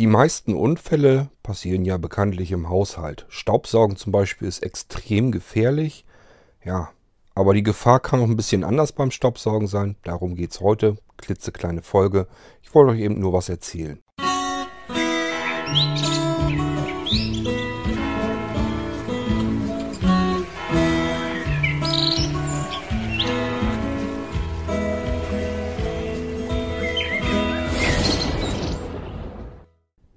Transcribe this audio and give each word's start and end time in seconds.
Die 0.00 0.08
meisten 0.08 0.56
Unfälle 0.56 1.30
passieren 1.44 1.84
ja 1.84 1.98
bekanntlich 1.98 2.50
im 2.50 2.68
Haushalt. 2.68 3.26
Staubsaugen 3.28 3.96
zum 3.96 4.10
Beispiel 4.10 4.48
ist 4.48 4.64
extrem 4.64 5.30
gefährlich. 5.30 6.04
Ja, 6.64 6.90
aber 7.36 7.54
die 7.54 7.62
Gefahr 7.62 8.00
kann 8.00 8.18
auch 8.18 8.24
ein 8.24 8.34
bisschen 8.34 8.64
anders 8.64 8.90
beim 8.90 9.12
Staubsaugen 9.12 9.68
sein. 9.68 9.94
Darum 10.02 10.34
geht 10.34 10.50
es 10.50 10.60
heute. 10.60 10.96
Klitzekleine 11.16 11.82
Folge. 11.82 12.26
Ich 12.60 12.74
wollte 12.74 12.90
euch 12.90 13.00
eben 13.02 13.20
nur 13.20 13.34
was 13.34 13.48
erzählen. 13.48 14.00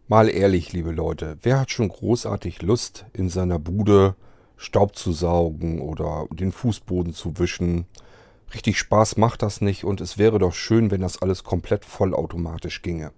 Mal 0.09 0.29
ehrlich, 0.29 0.71
liebe 0.71 0.91
Leute, 0.91 1.37
wer 1.41 1.59
hat 1.59 1.70
schon 1.71 1.89
großartig 1.89 2.61
Lust, 2.61 3.05
in 3.11 3.27
seiner 3.27 3.59
Bude 3.59 4.15
Staub 4.55 4.95
zu 4.95 5.11
saugen 5.11 5.81
oder 5.81 6.27
den 6.31 6.53
Fußboden 6.53 7.13
zu 7.13 7.38
wischen? 7.39 7.88
Richtig 8.53 8.77
Spaß 8.77 9.17
macht 9.17 9.41
das 9.41 9.59
nicht 9.59 9.84
und 9.84 9.99
es 9.99 10.17
wäre 10.17 10.39
doch 10.39 10.53
schön, 10.53 10.91
wenn 10.91 11.01
das 11.01 11.21
alles 11.21 11.43
komplett 11.43 11.84
vollautomatisch 11.84 12.84
ginge. 12.84 13.12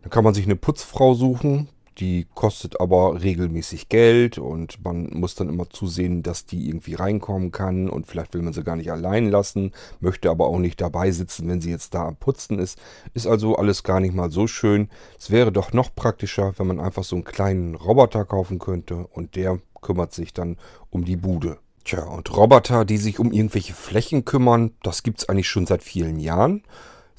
Dann 0.00 0.08
kann 0.08 0.24
man 0.24 0.32
sich 0.32 0.46
eine 0.46 0.56
Putzfrau 0.56 1.12
suchen, 1.12 1.68
die 1.98 2.26
kostet 2.34 2.80
aber 2.80 3.22
regelmäßig 3.22 3.88
Geld 3.88 4.38
und 4.38 4.82
man 4.84 5.10
muss 5.12 5.34
dann 5.34 5.48
immer 5.48 5.68
zusehen, 5.68 6.22
dass 6.22 6.46
die 6.46 6.68
irgendwie 6.68 6.94
reinkommen 6.94 7.52
kann 7.52 7.90
und 7.90 8.06
vielleicht 8.06 8.34
will 8.34 8.42
man 8.42 8.52
sie 8.52 8.62
gar 8.62 8.76
nicht 8.76 8.90
allein 8.90 9.30
lassen, 9.30 9.72
möchte 10.00 10.30
aber 10.30 10.46
auch 10.46 10.58
nicht 10.58 10.80
dabei 10.80 11.10
sitzen, 11.10 11.48
wenn 11.48 11.60
sie 11.60 11.70
jetzt 11.70 11.94
da 11.94 12.06
am 12.06 12.16
Putzen 12.16 12.58
ist. 12.58 12.78
Ist 13.12 13.26
also 13.26 13.56
alles 13.56 13.82
gar 13.82 14.00
nicht 14.00 14.14
mal 14.14 14.30
so 14.30 14.46
schön. 14.46 14.88
Es 15.18 15.30
wäre 15.30 15.52
doch 15.52 15.72
noch 15.72 15.94
praktischer, 15.94 16.54
wenn 16.56 16.66
man 16.66 16.80
einfach 16.80 17.04
so 17.04 17.16
einen 17.16 17.24
kleinen 17.24 17.74
Roboter 17.74 18.24
kaufen 18.24 18.58
könnte 18.58 19.06
und 19.08 19.36
der 19.36 19.58
kümmert 19.80 20.12
sich 20.12 20.32
dann 20.32 20.56
um 20.90 21.04
die 21.04 21.16
Bude. 21.16 21.58
Tja, 21.84 22.04
und 22.04 22.34
Roboter, 22.36 22.84
die 22.84 22.98
sich 22.98 23.18
um 23.18 23.32
irgendwelche 23.32 23.72
Flächen 23.72 24.24
kümmern, 24.24 24.72
das 24.82 25.02
gibt 25.02 25.20
es 25.20 25.28
eigentlich 25.28 25.48
schon 25.48 25.66
seit 25.66 25.82
vielen 25.82 26.20
Jahren. 26.20 26.62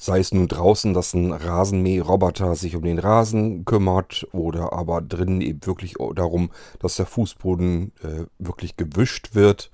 Sei 0.02 0.18
es 0.18 0.34
nun 0.34 0.48
draußen, 0.48 0.94
dass 0.94 1.14
ein 1.14 1.30
Rasenmäherroboter 1.30 2.56
sich 2.56 2.74
um 2.74 2.82
den 2.82 2.98
Rasen 2.98 3.64
kümmert 3.64 4.26
oder 4.32 4.72
aber 4.72 5.00
drinnen 5.00 5.40
eben 5.40 5.64
wirklich 5.64 5.94
darum, 6.16 6.50
dass 6.80 6.96
der 6.96 7.06
Fußboden 7.06 7.92
äh, 8.02 8.24
wirklich 8.40 8.76
gewischt 8.76 9.36
wird. 9.36 9.70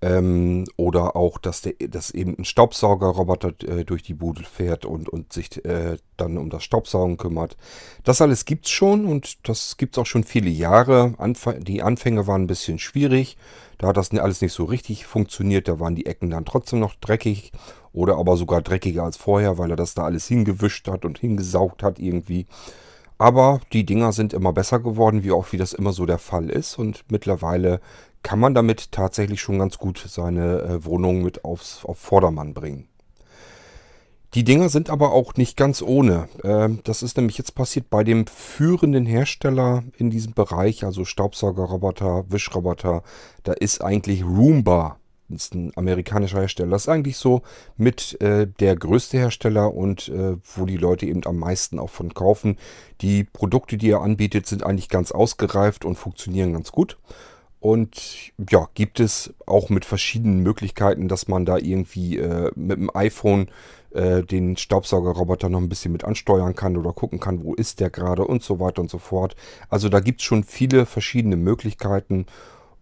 Ähm, 0.00 0.64
oder 0.76 1.14
auch, 1.14 1.38
dass, 1.38 1.60
der, 1.60 1.74
dass 1.74 2.10
eben 2.10 2.34
ein 2.36 2.44
Staubsaugerroboter 2.44 3.52
äh, 3.68 3.84
durch 3.84 4.02
die 4.02 4.14
Bude 4.14 4.42
fährt 4.42 4.84
und, 4.84 5.08
und 5.08 5.32
sich 5.32 5.64
äh, 5.64 5.96
dann 6.16 6.38
um 6.38 6.50
das 6.50 6.64
Staubsaugen 6.64 7.16
kümmert. 7.16 7.56
Das 8.02 8.20
alles 8.20 8.44
gibt's 8.44 8.70
schon 8.70 9.06
und 9.06 9.48
das 9.48 9.76
gibt's 9.76 9.96
auch 9.96 10.06
schon 10.06 10.24
viele 10.24 10.50
Jahre. 10.50 11.14
Anf 11.18 11.48
die 11.60 11.84
Anfänge 11.84 12.26
waren 12.26 12.42
ein 12.42 12.48
bisschen 12.48 12.80
schwierig. 12.80 13.36
Da 13.78 13.86
hat 13.86 13.96
das 13.96 14.10
alles 14.10 14.40
nicht 14.40 14.54
so 14.54 14.64
richtig 14.64 15.06
funktioniert. 15.06 15.68
Da 15.68 15.78
waren 15.78 15.94
die 15.94 16.06
Ecken 16.06 16.30
dann 16.30 16.44
trotzdem 16.44 16.80
noch 16.80 16.96
dreckig 16.96 17.52
oder 17.92 18.16
aber 18.16 18.36
sogar 18.36 18.62
dreckiger 18.62 19.04
als 19.04 19.16
vorher, 19.16 19.58
weil 19.58 19.70
er 19.70 19.76
das 19.76 19.94
da 19.94 20.04
alles 20.04 20.26
hingewischt 20.26 20.88
hat 20.88 21.04
und 21.04 21.18
hingesaugt 21.18 21.82
hat 21.82 21.98
irgendwie. 21.98 22.46
Aber 23.18 23.60
die 23.72 23.84
Dinger 23.84 24.12
sind 24.12 24.32
immer 24.32 24.52
besser 24.52 24.80
geworden, 24.80 25.22
wie 25.22 25.32
auch 25.32 25.52
wie 25.52 25.56
das 25.56 25.72
immer 25.72 25.92
so 25.92 26.06
der 26.06 26.18
Fall 26.18 26.50
ist. 26.50 26.78
Und 26.78 27.04
mittlerweile 27.08 27.80
kann 28.22 28.40
man 28.40 28.54
damit 28.54 28.90
tatsächlich 28.92 29.40
schon 29.40 29.58
ganz 29.58 29.78
gut 29.78 30.04
seine 30.08 30.62
äh, 30.62 30.84
Wohnung 30.84 31.22
mit 31.22 31.44
aufs, 31.44 31.84
auf 31.84 31.98
Vordermann 31.98 32.54
bringen. 32.54 32.88
Die 34.34 34.44
Dinger 34.44 34.70
sind 34.70 34.88
aber 34.88 35.12
auch 35.12 35.34
nicht 35.34 35.58
ganz 35.58 35.82
ohne. 35.82 36.28
Ähm, 36.42 36.80
das 36.84 37.02
ist 37.02 37.16
nämlich 37.16 37.36
jetzt 37.36 37.54
passiert 37.54 37.90
bei 37.90 38.02
dem 38.02 38.26
führenden 38.26 39.04
Hersteller 39.04 39.84
in 39.98 40.10
diesem 40.10 40.32
Bereich, 40.32 40.84
also 40.84 41.04
Staubsaugerroboter, 41.04 42.24
Wischroboter. 42.30 43.02
Da 43.42 43.52
ist 43.52 43.84
eigentlich 43.84 44.24
Roomba 44.24 44.96
ist 45.36 45.54
ein 45.54 45.72
amerikanischer 45.76 46.40
Hersteller. 46.40 46.70
Das 46.70 46.82
ist 46.82 46.88
eigentlich 46.88 47.16
so 47.16 47.42
mit 47.76 48.20
äh, 48.20 48.46
der 48.60 48.76
größte 48.76 49.18
Hersteller 49.18 49.74
und 49.74 50.08
äh, 50.08 50.36
wo 50.56 50.66
die 50.66 50.76
Leute 50.76 51.06
eben 51.06 51.24
am 51.26 51.38
meisten 51.38 51.78
auch 51.78 51.90
von 51.90 52.14
kaufen. 52.14 52.58
Die 53.00 53.24
Produkte, 53.24 53.76
die 53.76 53.90
er 53.90 54.02
anbietet, 54.02 54.46
sind 54.46 54.64
eigentlich 54.64 54.88
ganz 54.88 55.12
ausgereift 55.12 55.84
und 55.84 55.96
funktionieren 55.96 56.52
ganz 56.52 56.72
gut. 56.72 56.98
Und 57.62 58.32
ja, 58.50 58.68
gibt 58.74 58.98
es 58.98 59.34
auch 59.46 59.70
mit 59.70 59.84
verschiedenen 59.84 60.40
Möglichkeiten, 60.40 61.06
dass 61.06 61.28
man 61.28 61.44
da 61.44 61.58
irgendwie 61.58 62.18
äh, 62.18 62.50
mit 62.56 62.76
dem 62.76 62.90
iPhone 62.92 63.48
äh, 63.92 64.22
den 64.24 64.56
Staubsaugerroboter 64.56 65.48
noch 65.48 65.60
ein 65.60 65.68
bisschen 65.68 65.92
mit 65.92 66.02
ansteuern 66.02 66.56
kann 66.56 66.76
oder 66.76 66.92
gucken 66.92 67.20
kann, 67.20 67.44
wo 67.44 67.54
ist 67.54 67.78
der 67.78 67.90
gerade 67.90 68.24
und 68.24 68.42
so 68.42 68.58
weiter 68.58 68.82
und 68.82 68.90
so 68.90 68.98
fort. 68.98 69.36
Also 69.68 69.88
da 69.88 70.00
gibt 70.00 70.20
es 70.20 70.26
schon 70.26 70.42
viele 70.42 70.86
verschiedene 70.86 71.36
Möglichkeiten. 71.36 72.26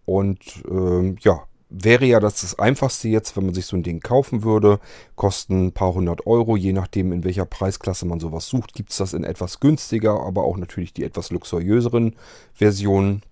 Und 0.05 0.39
ähm, 0.69 1.17
ja, 1.21 1.43
wäre 1.71 2.05
ja 2.05 2.19
das, 2.19 2.41
das 2.41 2.59
einfachste 2.59 3.07
jetzt, 3.07 3.35
wenn 3.37 3.45
man 3.45 3.55
sich 3.55 3.65
so 3.65 3.77
ein 3.77 3.83
Ding 3.83 4.01
kaufen 4.01 4.43
würde. 4.43 4.79
Kosten 5.15 5.67
ein 5.67 5.71
paar 5.71 5.93
hundert 5.93 6.27
Euro, 6.27 6.57
je 6.57 6.73
nachdem 6.73 7.11
in 7.11 7.23
welcher 7.23 7.45
Preisklasse 7.45 8.05
man 8.05 8.19
sowas 8.19 8.47
sucht. 8.47 8.73
Gibt 8.73 8.91
es 8.91 8.97
das 8.97 9.13
in 9.13 9.23
etwas 9.23 9.59
günstiger, 9.59 10.19
aber 10.19 10.43
auch 10.43 10.57
natürlich 10.57 10.93
die 10.93 11.03
etwas 11.03 11.31
luxuriöseren 11.31 12.15
Versionen. 12.53 13.23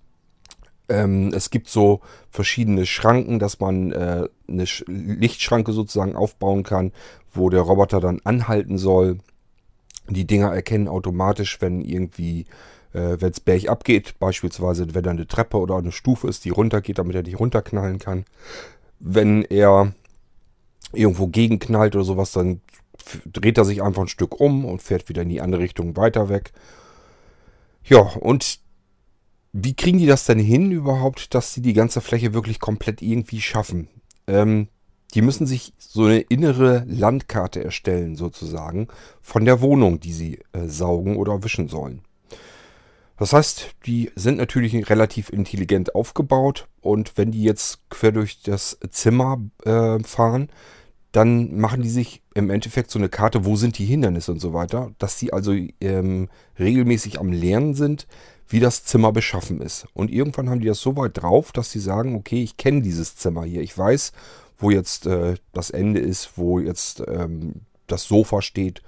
Ähm, 0.88 1.32
es 1.36 1.50
gibt 1.50 1.68
so 1.68 2.00
verschiedene 2.32 2.86
Schranken, 2.86 3.40
dass 3.40 3.60
man 3.60 3.92
äh, 3.92 4.28
eine 4.48 4.66
Sch 4.66 4.86
Lichtschranke 4.88 5.74
sozusagen 5.74 6.16
aufbauen 6.16 6.64
kann, 6.64 6.94
wo 7.34 7.50
der 7.50 7.62
Roboter 7.62 8.00
dann 8.00 8.22
anhalten 8.24 8.78
soll. 8.78 9.20
Die 10.08 10.26
Dinger 10.26 10.52
erkennen 10.54 10.88
automatisch, 10.88 11.62
wenn 11.62 11.82
irgendwie 11.82 12.46
wenn 12.92 13.32
es 13.32 13.40
bergab 13.40 13.84
geht, 13.84 14.18
beispielsweise 14.20 14.94
wenn 14.96 15.04
da 15.04 15.12
eine 15.12 15.28
Treppe 15.28 15.58
oder 15.58 15.78
eine 15.78 15.92
Stufe 15.92 16.28
ist, 16.28 16.46
die 16.46 16.50
runtergeht, 16.50 16.98
damit 16.98 17.16
er 17.16 17.24
nicht 17.24 17.40
runterknallen 17.40 18.00
kann. 18.00 18.26
Wenn 19.00 19.44
er 19.44 19.94
irgendwo 20.92 21.28
gegenknallt 21.28 21.96
oder 21.96 22.06
sowas, 22.06 22.32
dann 22.32 22.62
dreht 23.26 23.58
er 23.58 23.66
sich 23.66 23.82
einfach 23.84 24.02
ein 24.02 24.08
Stück 24.08 24.40
um 24.40 24.66
und 24.66 24.82
fährt 24.82 25.10
wieder 25.10 25.22
in 25.22 25.30
die 25.30 25.42
andere 25.42 25.62
Richtung 25.62 25.96
weiter 25.98 26.30
weg. 26.30 26.52
Ja, 27.84 28.00
und 28.00 28.60
wie 29.54 29.74
kriegen 29.74 29.98
die 29.98 30.06
das 30.06 30.26
denn 30.26 30.40
hin 30.40 30.72
überhaupt, 30.72 31.34
dass 31.34 31.54
sie 31.54 31.62
die 31.62 31.74
ganze 31.74 32.02
Fläche 32.02 32.34
wirklich 32.34 32.60
komplett 32.60 33.02
irgendwie 33.02 33.42
schaffen? 33.42 33.88
Ähm, 34.28 34.68
die 35.16 35.24
müssen 35.24 35.48
sich 35.48 35.74
so 35.80 36.06
eine 36.06 36.20
innere 36.20 36.84
Landkarte 36.88 37.64
erstellen, 37.64 38.16
sozusagen, 38.16 38.88
von 39.22 39.46
der 39.46 39.62
Wohnung, 39.62 40.00
die 40.00 40.14
sie 40.14 40.40
äh, 40.54 40.68
saugen 40.68 41.18
oder 41.18 41.44
wischen 41.44 41.68
sollen. 41.68 42.02
Das 43.20 43.34
heißt, 43.34 43.76
die 43.86 44.12
sind 44.16 44.38
natürlich 44.38 44.90
relativ 44.90 45.30
intelligent 45.30 45.94
aufgebaut 45.94 46.70
und 46.80 47.18
wenn 47.18 47.32
die 47.32 47.44
jetzt 47.44 47.90
quer 47.90 48.14
durch 48.14 48.42
das 48.42 48.80
Zimmer 48.92 49.42
äh, 49.66 50.00
fahren, 50.00 50.50
dann 51.12 51.60
machen 51.60 51.82
die 51.82 51.90
sich 51.90 52.22
im 52.34 52.50
Endeffekt 52.50 52.92
so 52.92 52.98
eine 52.98 53.10
Karte, 53.10 53.44
wo 53.44 53.58
sind 53.58 53.78
die 53.78 53.86
Hindernisse 53.86 54.32
und 54.32 54.40
so 54.40 54.54
weiter, 54.54 54.92
dass 55.00 55.18
die 55.18 55.34
also 55.34 55.54
ähm, 55.82 56.30
regelmäßig 56.58 57.20
am 57.20 57.34
Lernen 57.34 57.74
sind, 57.74 58.08
wie 58.48 58.62
das 58.62 58.86
Zimmer 58.86 59.12
beschaffen 59.12 59.60
ist. 59.60 59.88
Und 59.94 60.12
irgendwann 60.12 60.50
haben 60.50 60.62
die 60.62 60.68
das 60.68 60.80
so 60.80 60.96
weit 60.96 61.22
drauf, 61.22 61.52
dass 61.52 61.72
sie 61.72 61.80
sagen, 61.80 62.16
okay, 62.16 62.42
ich 62.42 62.56
kenne 62.56 62.82
dieses 62.82 63.18
Zimmer 63.18 63.44
hier, 63.44 63.62
ich 63.62 63.78
weiß, 63.78 64.14
wo 64.58 64.72
jetzt 64.72 65.08
äh, 65.08 65.36
das 65.52 65.72
Ende 65.72 66.00
ist, 66.00 66.38
wo 66.38 66.60
jetzt 66.60 67.04
ähm, 67.06 67.62
das 67.88 68.04
Sofa 68.04 68.42
steht, 68.42 68.82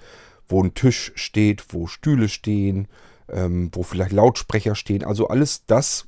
wo 0.47 0.63
ein 0.63 0.73
Tisch 0.73 1.11
steht, 1.15 1.73
wo 1.73 1.87
Stühle 1.87 2.29
stehen, 2.29 2.87
ähm, 3.31 3.69
wo 3.73 3.83
vielleicht 3.83 4.11
Lautsprecher 4.11 4.75
stehen. 4.75 5.03
Also 5.03 5.27
alles 5.27 5.65
das 5.65 6.07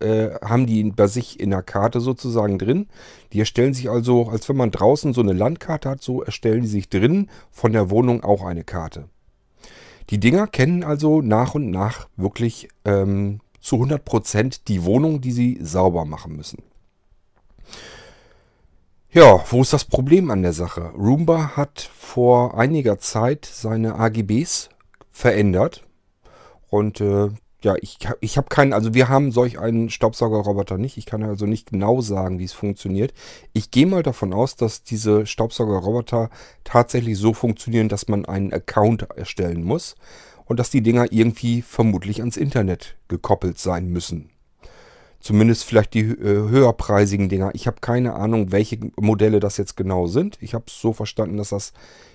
äh, 0.00 0.30
haben 0.42 0.66
die 0.66 0.84
bei 0.84 1.06
sich 1.06 1.40
in 1.40 1.50
der 1.50 1.62
Karte 1.62 2.00
sozusagen 2.00 2.58
drin. 2.58 2.86
Die 3.32 3.40
erstellen 3.40 3.74
sich 3.74 3.90
also, 3.90 4.28
als 4.28 4.48
wenn 4.48 4.56
man 4.56 4.70
draußen 4.70 5.12
so 5.12 5.20
eine 5.20 5.32
Landkarte 5.32 5.88
hat, 5.88 6.02
so 6.02 6.22
erstellen 6.22 6.62
die 6.62 6.68
sich 6.68 6.88
drin 6.88 7.28
von 7.50 7.72
der 7.72 7.90
Wohnung 7.90 8.22
auch 8.22 8.44
eine 8.44 8.64
Karte. 8.64 9.08
Die 10.10 10.20
Dinger 10.20 10.46
kennen 10.46 10.84
also 10.84 11.20
nach 11.20 11.54
und 11.54 11.70
nach 11.70 12.08
wirklich 12.16 12.68
ähm, 12.84 13.40
zu 13.60 13.76
100% 13.76 14.60
die 14.66 14.84
Wohnung, 14.84 15.20
die 15.20 15.32
sie 15.32 15.58
sauber 15.60 16.04
machen 16.04 16.36
müssen. 16.36 16.62
Ja, 19.10 19.42
wo 19.50 19.62
ist 19.62 19.72
das 19.72 19.84
Problem 19.84 20.30
an 20.30 20.42
der 20.42 20.52
Sache? 20.52 20.92
Roomba 20.96 21.56
hat 21.56 21.90
vor 21.98 22.58
einiger 22.58 22.98
Zeit 22.98 23.46
seine 23.46 23.96
AGBs 23.96 24.68
verändert. 25.10 25.87
Und 26.68 27.00
äh, 27.00 27.28
ja, 27.62 27.74
ich, 27.80 27.98
ich 28.20 28.36
habe 28.36 28.48
keinen, 28.48 28.72
also 28.72 28.94
wir 28.94 29.08
haben 29.08 29.32
solch 29.32 29.58
einen 29.58 29.90
Staubsaugerroboter 29.90 30.78
nicht. 30.78 30.96
Ich 30.96 31.06
kann 31.06 31.24
also 31.24 31.44
nicht 31.44 31.70
genau 31.70 32.00
sagen, 32.00 32.38
wie 32.38 32.44
es 32.44 32.52
funktioniert. 32.52 33.12
Ich 33.52 33.72
gehe 33.72 33.86
mal 33.86 34.04
davon 34.04 34.32
aus, 34.32 34.54
dass 34.54 34.84
diese 34.84 35.26
Staubsaugerroboter 35.26 36.30
tatsächlich 36.62 37.18
so 37.18 37.34
funktionieren, 37.34 37.88
dass 37.88 38.06
man 38.06 38.26
einen 38.26 38.52
Account 38.52 39.08
erstellen 39.16 39.64
muss 39.64 39.96
und 40.44 40.60
dass 40.60 40.70
die 40.70 40.82
Dinger 40.82 41.10
irgendwie 41.10 41.62
vermutlich 41.62 42.20
ans 42.20 42.36
Internet 42.36 42.96
gekoppelt 43.08 43.58
sein 43.58 43.88
müssen. 43.88 44.30
Zumindest 45.20 45.64
vielleicht 45.64 45.94
die 45.94 46.02
äh, 46.10 46.48
höherpreisigen 46.48 47.28
Dinger. 47.28 47.50
Ich 47.54 47.66
habe 47.66 47.78
keine 47.80 48.14
Ahnung, 48.14 48.52
welche 48.52 48.78
Modelle 48.96 49.40
das 49.40 49.56
jetzt 49.56 49.76
genau 49.76 50.06
sind. 50.06 50.38
Ich 50.40 50.54
habe 50.54 50.66
es 50.68 50.80
so 50.80 50.92
verstanden, 50.92 51.38
dass 51.38 51.48
das 51.48 51.72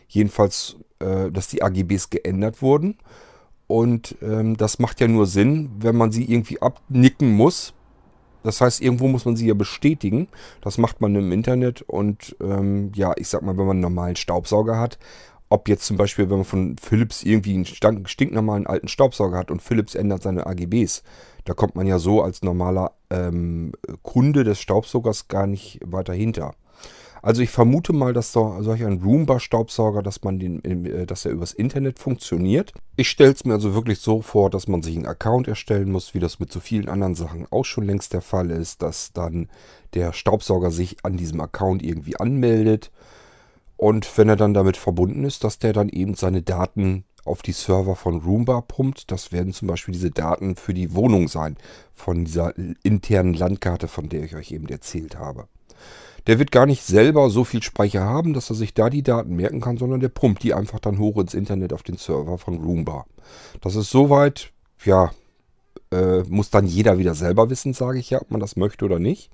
jedenfalls, 0.08 0.78
äh, 1.00 1.30
dass 1.32 1.50
die 1.50 1.62
AGBs 1.62 2.12
geändert 2.12 2.62
wurden 2.62 2.98
Und 3.74 4.18
ähm, 4.22 4.56
das 4.56 4.78
macht 4.78 5.02
ja 5.02 5.08
nur 5.08 5.26
Sinn, 5.26 5.72
wenn 5.80 5.98
man 5.98 6.12
sie 6.12 6.32
irgendwie 6.32 6.62
abnicken 6.62 7.32
muss. 7.32 7.74
Das 8.44 8.62
heißt, 8.62 8.80
irgendwo 8.84 9.08
muss 9.08 9.26
man 9.26 9.36
sie 9.36 9.48
ja 9.48 9.56
bestätigen. 9.56 10.28
Das 10.62 10.78
macht 10.78 11.02
man 11.02 11.16
im 11.16 11.32
Internet. 11.32 11.82
Und 11.82 12.36
ähm, 12.40 12.92
ja, 12.94 13.14
ich 13.16 13.30
sag 13.30 13.42
mal, 13.42 13.58
wenn 13.58 13.66
man 13.66 13.78
einen 13.78 13.82
normalen 13.82 14.16
Staubsauger 14.16 14.78
hat, 14.78 15.00
ob 15.50 15.68
jetzt 15.68 15.88
zum 15.88 15.98
Beispiel, 15.98 16.30
wenn 16.30 16.38
man 16.38 16.46
von 16.46 16.76
Philips 16.78 17.24
irgendwie 17.24 17.56
einen 17.56 18.06
stinknormalen 18.06 18.68
alten 18.68 18.90
Staubsauger 18.90 19.40
hat 19.40 19.50
und 19.50 19.64
Philips 19.64 19.96
ändert 19.96 20.22
seine 20.22 20.46
AGBs, 20.46 21.02
da 21.44 21.56
kommt 21.56 21.74
man 21.74 21.88
ja 21.88 21.98
so 21.98 22.22
als 22.22 22.44
normaler 22.44 22.92
ähm, 23.10 23.72
Kunde 24.04 24.44
des 24.44 24.60
Staubsaugers 24.60 25.30
gar 25.30 25.48
nicht 25.48 25.80
weiter 25.84 26.14
hinter. 26.14 26.54
Also 27.24 27.42
ich 27.42 27.52
vermute 27.52 27.94
mal, 27.94 28.12
dass 28.12 28.34
so, 28.34 28.58
solch 28.60 28.84
ein 28.84 29.02
Roomba-Staubsauger, 29.02 30.04
dass 30.04 30.24
man 30.24 30.40
den, 30.40 30.62
äh, 30.66 31.06
dass 31.06 31.24
er 31.24 31.32
übers 31.32 31.54
Internet 31.54 31.98
funktioniert. 31.98 32.74
Ich 32.98 33.10
stelle 33.10 33.32
es 33.32 33.46
mir 33.46 33.54
also 33.54 33.74
wirklich 33.74 34.00
so 34.00 34.22
vor, 34.22 34.50
dass 34.50 34.68
man 34.68 34.82
sich 34.82 34.98
einen 34.98 35.06
Account 35.06 35.48
erstellen 35.48 35.90
muss, 35.90 36.14
wie 36.14 36.20
das 36.20 36.42
mit 36.42 36.52
so 36.52 36.60
vielen 36.60 36.90
anderen 36.90 37.16
Sachen 37.16 37.48
auch 37.50 37.64
schon 37.64 37.86
längst 37.86 38.12
der 38.12 38.22
Fall 38.22 38.52
ist, 38.52 38.82
dass 38.82 39.14
dann 39.14 39.48
der 39.94 40.12
Staubsauger 40.12 40.70
sich 40.70 40.98
an 41.04 41.16
diesem 41.16 41.40
Account 41.40 41.82
irgendwie 41.82 42.18
anmeldet. 42.18 42.92
Und 43.78 44.18
wenn 44.18 44.28
er 44.28 44.36
dann 44.36 44.54
damit 44.54 44.76
verbunden 44.76 45.24
ist, 45.24 45.46
dass 45.46 45.60
der 45.60 45.72
dann 45.72 45.88
eben 45.88 46.16
seine 46.16 46.42
Daten 46.42 47.06
auf 47.24 47.42
die 47.42 47.54
Server 47.54 47.96
von 47.96 48.20
Roomba 48.20 48.60
pumpt. 48.60 49.10
Das 49.12 49.32
werden 49.32 49.54
zum 49.54 49.70
Beispiel 49.70 49.94
diese 49.94 50.12
Daten 50.12 50.58
für 50.58 50.74
die 50.74 50.94
Wohnung 50.94 51.30
sein, 51.30 51.56
von 51.96 52.26
dieser 52.26 52.54
internen 52.84 53.34
Landkarte, 53.34 53.88
von 53.88 54.10
der 54.10 54.26
ich 54.26 54.36
euch 54.36 54.52
eben 54.52 54.68
erzählt 54.68 55.18
habe. 55.18 55.48
Der 56.28 56.40
wird 56.40 56.52
gar 56.52 56.66
nicht 56.66 56.84
selber 56.84 57.30
so 57.30 57.44
viel 57.44 57.62
Speicher 57.62 58.04
haben, 58.04 58.34
dass 58.34 58.50
er 58.50 58.56
sich 58.56 58.74
da 58.74 58.90
die 58.90 59.04
Daten 59.04 59.36
merken 59.36 59.62
kann, 59.62 59.78
sondern 59.78 60.00
der 60.00 60.10
pumpt 60.10 60.44
die 60.44 60.54
einfach 60.54 60.80
dann 60.80 61.00
hoch 61.00 61.18
ins 61.18 61.34
Internet 61.34 61.74
auf 61.74 61.84
den 61.84 61.98
Server 61.98 62.38
von 62.38 62.64
Roomba. 62.64 63.06
Das 63.62 63.76
ist 63.76 63.90
soweit, 63.90 64.52
ja, 64.86 65.12
äh, 65.92 66.24
muss 66.24 66.50
dann 66.50 66.66
jeder 66.66 66.98
wieder 66.98 67.14
selber 67.14 67.50
wissen, 67.50 67.74
sage 67.74 68.00
ich 68.00 68.10
ja, 68.10 68.22
ob 68.22 68.32
man 68.32 68.40
das 68.40 68.56
möchte 68.56 68.86
oder 68.86 69.00
nicht. 69.00 69.32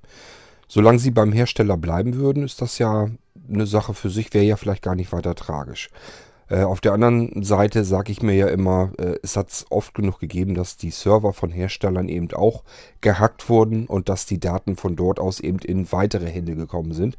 Solange 0.68 0.98
sie 0.98 1.10
beim 1.10 1.32
Hersteller 1.32 1.76
bleiben 1.76 2.14
würden, 2.14 2.44
ist 2.44 2.60
das 2.60 2.78
ja 2.78 3.08
eine 3.48 3.66
Sache 3.66 3.94
für 3.94 4.10
sich, 4.10 4.32
wäre 4.34 4.44
ja 4.44 4.56
vielleicht 4.56 4.82
gar 4.82 4.94
nicht 4.94 5.12
weiter 5.12 5.34
tragisch. 5.34 5.90
Äh, 6.50 6.64
auf 6.64 6.80
der 6.80 6.92
anderen 6.92 7.44
Seite 7.44 7.84
sage 7.84 8.10
ich 8.10 8.22
mir 8.22 8.34
ja 8.34 8.48
immer, 8.48 8.92
äh, 8.98 9.14
es 9.22 9.36
hat 9.36 9.64
oft 9.70 9.94
genug 9.94 10.18
gegeben, 10.18 10.54
dass 10.54 10.76
die 10.76 10.90
Server 10.90 11.32
von 11.32 11.50
Herstellern 11.50 12.08
eben 12.08 12.32
auch 12.34 12.64
gehackt 13.00 13.48
wurden 13.48 13.86
und 13.86 14.08
dass 14.08 14.26
die 14.26 14.40
Daten 14.40 14.74
von 14.74 14.96
dort 14.96 15.20
aus 15.20 15.38
eben 15.38 15.60
in 15.60 15.90
weitere 15.92 16.28
Hände 16.28 16.56
gekommen 16.56 16.92
sind. 16.92 17.16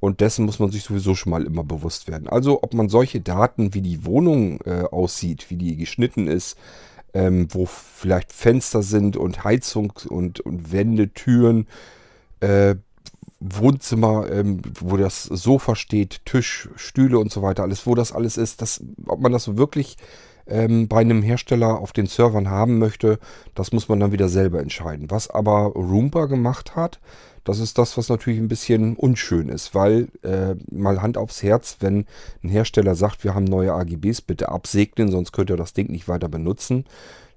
Und 0.00 0.20
dessen 0.20 0.44
muss 0.44 0.58
man 0.58 0.70
sich 0.70 0.84
sowieso 0.84 1.14
schon 1.14 1.30
mal 1.30 1.44
immer 1.44 1.64
bewusst 1.64 2.08
werden. 2.08 2.28
Also 2.28 2.62
ob 2.62 2.74
man 2.74 2.90
solche 2.90 3.22
Daten, 3.22 3.72
wie 3.72 3.80
die 3.80 4.04
Wohnung 4.04 4.60
äh, 4.66 4.82
aussieht, 4.82 5.46
wie 5.48 5.56
die 5.56 5.76
geschnitten 5.76 6.26
ist, 6.26 6.58
ähm, 7.14 7.48
wo 7.50 7.64
vielleicht 7.64 8.32
Fenster 8.32 8.82
sind 8.82 9.16
und 9.16 9.44
Heizung 9.44 9.94
und, 10.08 10.40
und 10.40 10.72
Wände, 10.72 11.08
Türen, 11.08 11.68
äh, 12.40 12.74
Wohnzimmer, 13.46 14.30
ähm, 14.30 14.62
wo 14.80 14.96
das 14.96 15.24
Sofa 15.24 15.74
steht, 15.76 16.24
Tisch, 16.24 16.70
Stühle 16.76 17.18
und 17.18 17.30
so 17.30 17.42
weiter, 17.42 17.62
alles, 17.62 17.86
wo 17.86 17.94
das 17.94 18.12
alles 18.12 18.36
ist, 18.38 18.62
das, 18.62 18.82
ob 19.06 19.20
man 19.20 19.32
das 19.32 19.56
wirklich 19.56 19.96
ähm, 20.46 20.88
bei 20.88 21.00
einem 21.00 21.22
Hersteller 21.22 21.78
auf 21.78 21.92
den 21.92 22.06
Servern 22.06 22.48
haben 22.48 22.78
möchte, 22.78 23.18
das 23.54 23.72
muss 23.72 23.88
man 23.88 24.00
dann 24.00 24.12
wieder 24.12 24.28
selber 24.28 24.60
entscheiden. 24.60 25.10
Was 25.10 25.28
aber 25.28 25.72
Roomba 25.74 26.26
gemacht 26.26 26.74
hat, 26.74 27.00
das 27.44 27.58
ist 27.58 27.76
das, 27.76 27.98
was 27.98 28.08
natürlich 28.08 28.38
ein 28.38 28.48
bisschen 28.48 28.96
unschön 28.96 29.50
ist, 29.50 29.74
weil 29.74 30.08
äh, 30.22 30.54
mal 30.70 31.02
Hand 31.02 31.18
aufs 31.18 31.42
Herz, 31.42 31.76
wenn 31.80 32.06
ein 32.42 32.48
Hersteller 32.48 32.94
sagt, 32.94 33.24
wir 33.24 33.34
haben 33.34 33.44
neue 33.44 33.74
AGBs, 33.74 34.22
bitte 34.22 34.48
absegnen, 34.48 35.10
sonst 35.10 35.32
könnt 35.32 35.50
ihr 35.50 35.56
das 35.56 35.74
Ding 35.74 35.90
nicht 35.90 36.08
weiter 36.08 36.28
benutzen. 36.28 36.86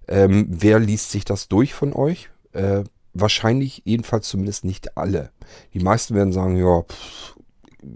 Ähm, 0.07 0.48
wer 0.50 0.80
liest 0.80 1.12
sich 1.12 1.25
das 1.25 1.50
durch 1.50 1.74
von 1.74 1.92
euch? 1.92 2.30
Äh, 2.53 2.83
Wahrscheinlich 3.19 3.81
jedenfalls 3.86 4.28
zumindest 4.28 4.64
nicht 4.64 4.98
alle. 4.98 5.31
Die 5.74 5.80
meisten 5.80 6.14
werden 6.14 6.34
sagen, 6.34 6.56
ja, 6.56 6.84
pff, 6.84 7.36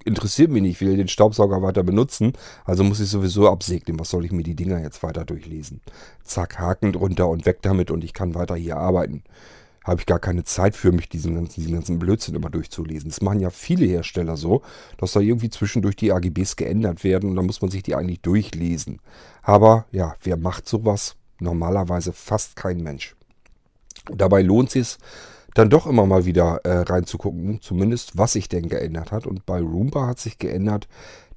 interessiert 0.06 0.51
mich 0.51 0.62
nicht, 0.62 0.81
ich 0.81 0.88
will 0.88 0.97
den 0.97 1.07
Staubsauger 1.07 1.62
weiter 1.62 1.83
benutzen, 1.83 2.33
also 2.65 2.83
muss 2.83 3.00
ich 3.00 3.09
sowieso 3.09 3.50
absegnen. 3.50 4.00
Was 4.00 4.09
soll 4.09 4.25
ich 4.25 4.31
mir 4.31 4.44
die 4.44 4.56
Dinger 4.56 4.81
jetzt 4.81 5.03
weiter 5.03 5.25
durchlesen? 5.25 5.81
Zack, 6.23 6.59
Haken 6.59 6.94
drunter 6.94 7.27
und 7.27 7.45
weg 7.45 7.59
damit 7.62 7.91
und 7.91 8.03
ich 8.03 8.13
kann 8.13 8.35
weiter 8.35 8.56
hier 8.56 8.77
arbeiten. 8.77 9.23
Habe 9.83 10.00
ich 10.00 10.06
gar 10.06 10.19
keine 10.19 10.44
Zeit 10.44 10.75
für 10.75 10.91
mich, 10.91 11.09
diesen 11.09 11.33
ganzen, 11.33 11.56
diesen 11.56 11.74
ganzen 11.74 11.97
Blödsinn 11.97 12.35
immer 12.35 12.51
durchzulesen. 12.51 13.09
Das 13.09 13.21
machen 13.21 13.39
ja 13.39 13.50
viele 13.50 13.85
Hersteller 13.85 14.38
so, 14.38 14.62
dass 14.97 15.13
da 15.13 15.19
irgendwie 15.19 15.50
zwischendurch 15.50 15.95
die 15.95 16.12
AGBs 16.12 16.56
geändert 16.56 17.03
werden 17.03 17.31
und 17.31 17.35
dann 17.35 17.47
muss 17.47 17.62
man 17.62 17.71
sich 17.71 17.81
die 17.81 17.95
eigentlich 17.95 18.21
durchlesen. 18.21 19.01
Aber 19.41 19.85
ja, 19.91 20.15
wer 20.21 20.38
macht 20.38 20.67
sowas? 20.67 21.15
Normalerweise 21.39 22.13
fast 22.13 22.56
kein 22.56 22.83
Mensch. 22.83 23.15
Dabei 24.05 24.41
lohnt 24.41 24.75
es 24.75 24.97
dann 25.53 25.69
doch 25.69 25.85
immer 25.85 26.05
mal 26.05 26.25
wieder 26.25 26.61
äh, 26.63 26.79
reinzugucken, 26.79 27.61
zumindest 27.61 28.17
was 28.17 28.33
sich 28.33 28.49
denn 28.49 28.69
geändert 28.69 29.11
hat. 29.11 29.27
Und 29.27 29.45
bei 29.45 29.59
Roomba 29.59 30.07
hat 30.07 30.19
sich 30.19 30.39
geändert, 30.39 30.88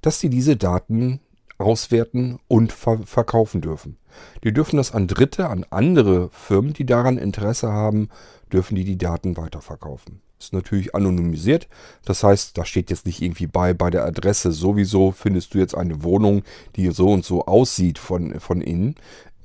dass 0.03 0.21
sie 0.21 0.31
diese 0.31 0.57
Daten 0.57 1.21
auswerten 1.59 2.39
und 2.49 2.73
ver 2.73 2.99
verkaufen 3.05 3.61
dürfen. 3.61 3.97
Die 4.43 4.53
dürfen 4.53 4.77
das 4.77 4.93
an 4.93 5.09
Dritte, 5.09 5.49
an 5.49 5.65
andere 5.71 6.31
Firmen, 6.31 6.73
die 6.73 6.87
daran 6.87 7.19
Interesse 7.19 7.73
haben, 7.73 8.09
dürfen 8.53 8.77
die 8.77 8.85
die 8.85 8.99
Daten 8.99 9.37
weiterverkaufen. 9.37 10.21
Ist 10.39 10.53
natürlich 10.53 10.95
anonymisiert. 10.95 11.69
Das 12.05 12.23
heißt, 12.23 12.59
da 12.59 12.65
steht 12.65 12.91
jetzt 12.91 13.07
nicht 13.07 13.23
irgendwie 13.23 13.47
bei, 13.47 13.73
bei 13.73 13.91
der 13.91 14.05
Adresse 14.05 14.53
sowieso 14.53 15.13
findest 15.13 15.55
du 15.55 15.59
jetzt 15.59 15.75
eine 15.75 16.03
Wohnung, 16.03 16.43
die 16.77 16.91
so 16.91 17.09
und 17.09 17.25
so 17.25 17.47
aussieht 17.47 17.99
von, 17.99 18.39
von 18.41 18.61
innen. 18.61 18.97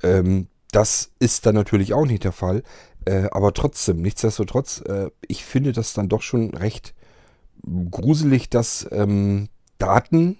Ähm, 0.02 0.48
das 0.72 1.10
ist 1.18 1.46
dann 1.46 1.54
natürlich 1.54 1.94
auch 1.94 2.06
nicht 2.06 2.24
der 2.24 2.32
Fall. 2.32 2.62
Äh, 3.10 3.28
aber 3.32 3.52
trotzdem, 3.52 4.02
nichtsdestotrotz, 4.02 4.82
äh, 4.82 5.10
ich 5.26 5.44
finde 5.44 5.72
das 5.72 5.94
dann 5.94 6.08
doch 6.08 6.22
schon 6.22 6.50
recht 6.54 6.94
gruselig, 7.90 8.50
dass 8.50 8.88
ähm, 8.92 9.48
Daten 9.78 10.38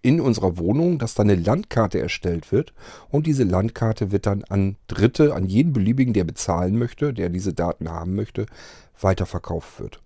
in 0.00 0.20
unserer 0.20 0.56
Wohnung, 0.56 1.00
dass 1.00 1.14
da 1.14 1.24
eine 1.24 1.34
Landkarte 1.34 2.00
erstellt 2.00 2.52
wird. 2.52 2.74
Und 3.10 3.26
diese 3.26 3.42
Landkarte 3.42 4.12
wird 4.12 4.26
dann 4.26 4.44
an 4.44 4.76
Dritte, 4.86 5.34
an 5.34 5.46
jeden 5.46 5.72
beliebigen, 5.72 6.14
der 6.14 6.22
bezahlen 6.22 6.78
möchte, 6.78 7.12
der 7.12 7.28
diese 7.28 7.54
Daten 7.54 7.90
haben 7.90 8.14
möchte, 8.14 8.46
weiterverkauft 9.00 9.80
wird. 9.80 10.00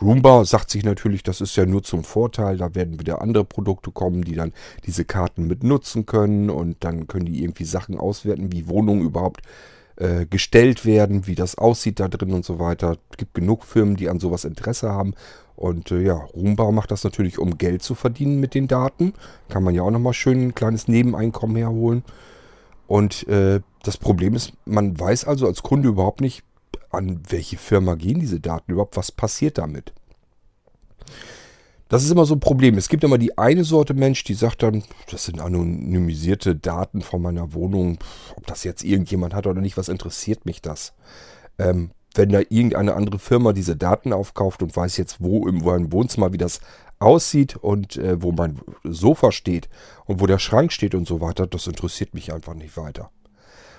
Roomba 0.00 0.46
sagt 0.46 0.70
sich 0.70 0.82
natürlich, 0.82 1.22
das 1.22 1.42
ist 1.42 1.54
ja 1.56 1.66
nur 1.66 1.82
zum 1.82 2.04
Vorteil, 2.04 2.56
da 2.56 2.74
werden 2.74 2.98
wieder 2.98 3.20
andere 3.20 3.44
Produkte 3.44 3.90
kommen, 3.90 4.24
die 4.24 4.34
dann 4.34 4.54
diese 4.86 5.04
Karten 5.04 5.46
mit 5.46 5.62
nutzen 5.62 6.06
können. 6.06 6.48
Und 6.48 6.82
dann 6.84 7.06
können 7.06 7.26
die 7.26 7.42
irgendwie 7.42 7.64
Sachen 7.64 7.98
auswerten, 7.98 8.50
wie 8.50 8.66
Wohnungen 8.66 9.02
überhaupt 9.02 9.42
äh, 9.42 9.77
gestellt 10.30 10.84
werden, 10.84 11.26
wie 11.26 11.34
das 11.34 11.58
aussieht 11.58 11.98
da 11.98 12.08
drin 12.08 12.32
und 12.32 12.44
so 12.44 12.58
weiter. 12.60 12.98
Es 13.10 13.16
gibt 13.16 13.34
genug 13.34 13.64
Firmen, 13.64 13.96
die 13.96 14.08
an 14.08 14.20
sowas 14.20 14.44
Interesse 14.44 14.90
haben. 14.90 15.14
Und 15.56 15.90
äh, 15.90 16.00
ja, 16.00 16.14
Rumbau 16.14 16.70
macht 16.70 16.92
das 16.92 17.02
natürlich, 17.02 17.40
um 17.40 17.58
Geld 17.58 17.82
zu 17.82 17.96
verdienen 17.96 18.38
mit 18.38 18.54
den 18.54 18.68
Daten. 18.68 19.12
Kann 19.48 19.64
man 19.64 19.74
ja 19.74 19.82
auch 19.82 19.90
nochmal 19.90 20.12
schön 20.12 20.40
ein 20.40 20.54
kleines 20.54 20.86
Nebeneinkommen 20.86 21.56
herholen. 21.56 22.04
Und 22.86 23.26
äh, 23.26 23.60
das 23.82 23.96
Problem 23.96 24.34
ist, 24.34 24.52
man 24.64 24.98
weiß 24.98 25.24
also 25.24 25.46
als 25.46 25.64
Kunde 25.64 25.88
überhaupt 25.88 26.20
nicht, 26.20 26.44
an 26.90 27.20
welche 27.28 27.58
Firma 27.58 27.96
gehen 27.96 28.20
diese 28.20 28.38
Daten 28.38 28.70
überhaupt, 28.70 28.96
was 28.96 29.10
passiert 29.10 29.58
damit. 29.58 29.92
Das 31.88 32.04
ist 32.04 32.10
immer 32.10 32.26
so 32.26 32.34
ein 32.34 32.40
Problem. 32.40 32.76
Es 32.76 32.88
gibt 32.88 33.02
immer 33.02 33.18
die 33.18 33.38
eine 33.38 33.64
Sorte 33.64 33.94
Mensch, 33.94 34.22
die 34.24 34.34
sagt 34.34 34.62
dann, 34.62 34.84
das 35.10 35.24
sind 35.24 35.40
anonymisierte 35.40 36.54
Daten 36.54 37.00
von 37.00 37.22
meiner 37.22 37.54
Wohnung. 37.54 37.98
Ob 38.36 38.46
das 38.46 38.64
jetzt 38.64 38.84
irgendjemand 38.84 39.34
hat 39.34 39.46
oder 39.46 39.60
nicht, 39.60 39.78
was 39.78 39.88
interessiert 39.88 40.44
mich 40.44 40.60
das? 40.60 40.92
Ähm, 41.58 41.90
wenn 42.14 42.30
da 42.30 42.40
irgendeine 42.40 42.94
andere 42.94 43.18
Firma 43.18 43.52
diese 43.52 43.76
Daten 43.76 44.12
aufkauft 44.12 44.62
und 44.62 44.76
weiß 44.76 44.96
jetzt, 44.96 45.22
wo 45.22 45.46
im 45.48 45.64
Wohnzimmer, 45.64 46.32
wie 46.32 46.38
das 46.38 46.60
aussieht 46.98 47.56
und 47.56 47.96
äh, 47.96 48.20
wo 48.22 48.32
mein 48.32 48.60
Sofa 48.84 49.32
steht 49.32 49.68
und 50.04 50.20
wo 50.20 50.26
der 50.26 50.38
Schrank 50.38 50.72
steht 50.72 50.94
und 50.94 51.06
so 51.06 51.20
weiter, 51.20 51.46
das 51.46 51.66
interessiert 51.66 52.14
mich 52.14 52.32
einfach 52.32 52.54
nicht 52.54 52.76
weiter. 52.76 53.10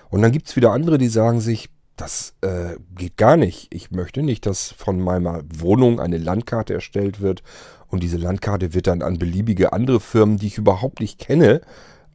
Und 0.09 0.21
dann 0.21 0.31
gibt 0.31 0.47
es 0.47 0.55
wieder 0.55 0.71
andere, 0.71 0.97
die 0.97 1.09
sagen 1.09 1.41
sich, 1.41 1.69
das 1.99 2.33
äh, 2.41 2.77
geht 2.95 3.17
gar 3.17 3.35
nicht. 3.35 3.73
Ich 3.73 3.91
möchte 3.91 4.23
nicht, 4.23 4.45
dass 4.45 4.71
von 4.71 5.01
meiner 5.01 5.43
Wohnung 5.57 5.99
eine 5.99 6.17
Landkarte 6.17 6.73
erstellt 6.73 7.19
wird 7.19 7.43
und 7.89 8.03
diese 8.03 8.17
Landkarte 8.17 8.73
wird 8.73 8.87
dann 8.87 9.01
an 9.01 9.17
beliebige 9.17 9.73
andere 9.73 9.99
Firmen, 9.99 10.37
die 10.37 10.47
ich 10.47 10.57
überhaupt 10.57 11.01
nicht 11.01 11.19
kenne, 11.19 11.61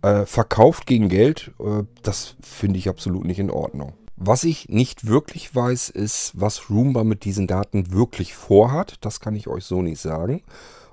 äh, 0.02 0.24
verkauft 0.24 0.86
gegen 0.86 1.08
Geld. 1.08 1.52
Äh, 1.60 1.84
das 2.02 2.36
finde 2.40 2.78
ich 2.78 2.88
absolut 2.88 3.24
nicht 3.24 3.38
in 3.38 3.50
Ordnung. 3.50 3.92
Was 4.16 4.44
ich 4.44 4.68
nicht 4.68 5.06
wirklich 5.06 5.54
weiß, 5.54 5.90
ist, 5.90 6.32
was 6.34 6.70
Roomba 6.70 7.04
mit 7.04 7.24
diesen 7.24 7.46
Daten 7.46 7.92
wirklich 7.92 8.34
vorhat. 8.34 8.96
Das 9.00 9.20
kann 9.20 9.34
ich 9.34 9.48
euch 9.48 9.64
so 9.64 9.82
nicht 9.82 10.00
sagen. 10.00 10.42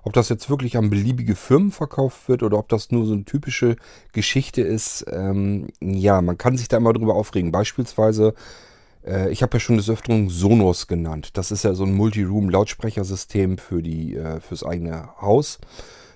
Ob 0.04 0.14
das 0.14 0.30
jetzt 0.30 0.50
wirklich 0.50 0.78
an 0.78 0.90
beliebige 0.90 1.36
Firmen 1.36 1.72
verkauft 1.72 2.28
wird 2.28 2.42
oder 2.42 2.58
ob 2.58 2.68
das 2.70 2.90
nur 2.90 3.06
so 3.06 3.14
eine 3.14 3.24
typische 3.24 3.76
Geschichte 4.14 4.64
ist, 4.64 5.06
ähm, 5.12 5.68
ja, 5.80 6.22
man 6.24 6.40
kann 6.40 6.58
sich 6.58 6.68
da 6.68 6.78
immer 6.78 6.94
drüber 6.94 7.14
aufregen. 7.14 7.52
Beispielsweise 7.52 8.34
ich 9.32 9.42
habe 9.42 9.56
ja 9.58 9.60
schon 9.60 9.78
des 9.78 9.90
Öfteren 9.90 10.30
Sonos 10.30 10.88
genannt. 10.88 11.32
Das 11.38 11.52
ist 11.52 11.64
ja 11.64 11.74
so 11.74 11.84
ein 11.84 11.94
Multi-Room-Lautsprechersystem 11.94 13.58
für 13.58 13.82
die, 13.82 14.16
äh, 14.16 14.40
fürs 14.40 14.64
eigene 14.64 15.10
Haus. 15.22 15.60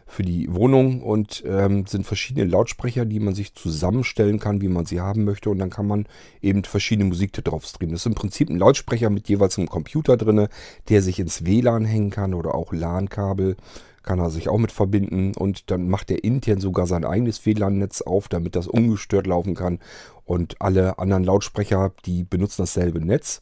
für 0.08 0.24
die 0.24 0.54
Wohnung 0.54 1.02
und 1.02 1.44
ähm, 1.48 1.86
sind 1.88 2.06
verschiedene 2.06 2.46
Lautsprecher, 2.46 3.06
die 3.06 3.20
man 3.20 3.34
sich 3.34 3.56
zusammenstellen 3.56 4.40
kann, 4.40 4.62
wie 4.62 4.68
man 4.68 4.86
sie 4.86 5.02
haben 5.02 5.24
möchte. 5.24 5.50
Und 5.50 5.58
dann 5.60 5.72
kann 5.72 5.88
man 5.88 6.06
eben 6.42 6.64
verschiedene 6.64 7.10
Musik 7.10 7.34
da 7.34 7.42
drauf 7.42 7.66
streamen. 7.66 7.94
Das 7.94 8.02
ist 8.02 8.06
im 8.06 8.16
Prinzip 8.16 8.50
ein 8.50 8.60
Lautsprecher 8.60 9.10
mit 9.10 9.28
jeweils 9.28 9.58
einem 9.58 9.68
Computer 9.68 10.16
drin, 10.16 10.48
der 10.90 11.02
sich 11.02 11.20
ins 11.20 11.46
WLAN 11.46 11.86
hängen 11.86 12.12
kann 12.12 12.34
oder 12.34 12.54
auch 12.54 12.72
LAN-Kabel 12.72 13.58
kann 14.06 14.20
er 14.20 14.30
sich 14.30 14.48
auch 14.48 14.58
mit 14.58 14.72
verbinden 14.72 15.34
und 15.36 15.72
dann 15.72 15.90
macht 15.90 16.12
er 16.12 16.24
intern 16.24 16.60
sogar 16.60 16.88
sein 16.88 17.04
eigenes 17.04 17.46
WLAN-Netz 17.46 18.02
auf, 18.02 18.30
damit 18.30 18.56
das 18.56 18.68
ungestört 18.68 19.28
laufen 19.28 19.56
kann 19.56 19.80
und 20.24 20.62
alle 20.62 21.00
anderen 21.00 21.24
Lautsprecher, 21.24 21.92
die 22.06 22.24
benutzen 22.24 22.62
dasselbe 22.62 23.04
Netz 23.04 23.42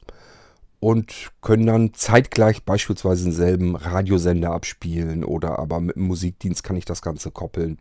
und 0.80 1.32
können 1.42 1.66
dann 1.66 1.94
zeitgleich 1.94 2.64
beispielsweise 2.64 3.26
denselben 3.26 3.76
Radiosender 3.76 4.52
abspielen 4.52 5.24
oder 5.24 5.60
aber 5.60 5.80
mit 5.80 5.96
dem 5.96 6.08
Musikdienst 6.08 6.64
kann 6.64 6.76
ich 6.76 6.86
das 6.86 7.02
Ganze 7.02 7.32
koppeln. 7.32 7.78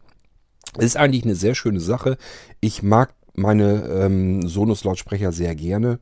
Ist 0.79 0.97
eigentlich 0.97 1.25
eine 1.25 1.35
sehr 1.35 1.55
schöne 1.55 1.81
Sache. 1.81 2.17
Ich 2.61 2.83
mag 2.83 3.15
meine 3.35 3.89
ähm, 3.89 4.47
Sonos-Lautsprecher 4.47 5.33
sehr 5.33 5.55
gerne. 5.55 5.99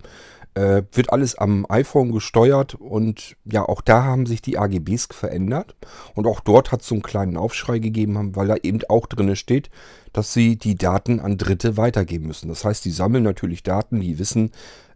Äh, 0.55 0.83
wird 0.93 1.13
alles 1.13 1.37
am 1.37 1.65
iPhone 1.69 2.11
gesteuert 2.11 2.75
und 2.75 3.37
ja, 3.45 3.63
auch 3.63 3.81
da 3.81 4.03
haben 4.03 4.27
sich 4.27 4.43
die 4.43 4.59
AGBs 4.59 5.07
verändert. 5.13 5.77
Und 6.15 6.27
auch 6.27 6.41
dort 6.41 6.73
hat 6.73 6.81
es 6.81 6.89
so 6.89 6.97
einen 6.97 7.03
kleinen 7.03 7.37
Aufschrei 7.37 7.79
gegeben, 7.79 8.35
weil 8.35 8.49
da 8.49 8.57
eben 8.57 8.81
auch 8.89 9.07
drin 9.07 9.37
steht, 9.37 9.71
dass 10.13 10.33
sie 10.33 10.57
die 10.57 10.75
Daten 10.75 11.21
an 11.21 11.39
Dritte 11.39 11.77
weitergeben 11.77 12.27
müssen. 12.27 12.49
Das 12.49 12.65
heißt, 12.65 12.85
die 12.85 12.91
sammeln 12.91 13.23
natürlich 13.23 13.63
Daten, 13.63 14.01
die 14.01 14.19
wissen, 14.19 14.51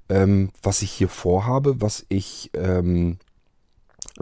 ähm, 0.08 0.50
was 0.60 0.82
ich 0.82 0.90
hier 0.90 1.08
vorhabe, 1.08 1.80
was 1.80 2.04
ich 2.08 2.50
ähm, 2.54 3.18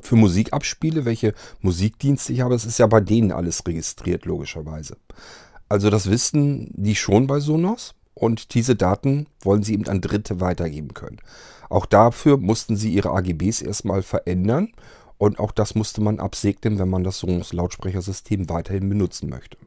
für 0.01 0.17
Musik 0.17 0.53
abspiele, 0.53 1.07
welche 1.07 1.33
Musikdienste 1.61 2.35
ich 2.35 2.41
habe. 2.43 2.55
Es 2.55 2.67
ist 2.67 2.79
ja 2.79 2.87
bei 2.87 3.01
denen 3.01 3.33
alles 3.33 3.67
registriert, 3.67 4.27
logischerweise. 4.27 4.97
Also 5.69 5.89
das 5.89 6.11
wissen 6.11 6.71
die 6.75 6.95
schon 6.95 7.27
bei 7.27 7.41
Sonos 7.41 7.95
und 8.23 8.55
diese 8.55 8.77
Daten 8.77 9.27
wollen 9.41 9.65
sie 9.65 9.75
eben 9.75 9.89
an 9.89 10.01
Dritte 10.01 10.41
weitergeben 10.41 10.95
können. 10.95 11.19
Auch 11.69 11.87
dafür 11.87 12.37
mussten 12.37 12.77
sie 12.77 12.93
ihre 12.95 13.11
AGBs 13.11 13.63
erstmal 13.63 14.03
verändern 14.03 14.69
und 15.19 15.41
auch 15.41 15.51
das 15.51 15.75
musste 15.75 16.01
man 16.01 16.21
absegnen, 16.21 16.79
wenn 16.79 16.89
man 16.89 17.03
das 17.03 17.19
Sonos 17.19 17.53
Lautsprechersystem 17.53 18.49
weiterhin 18.49 18.89
benutzen 18.89 19.29
möchte. 19.29 19.59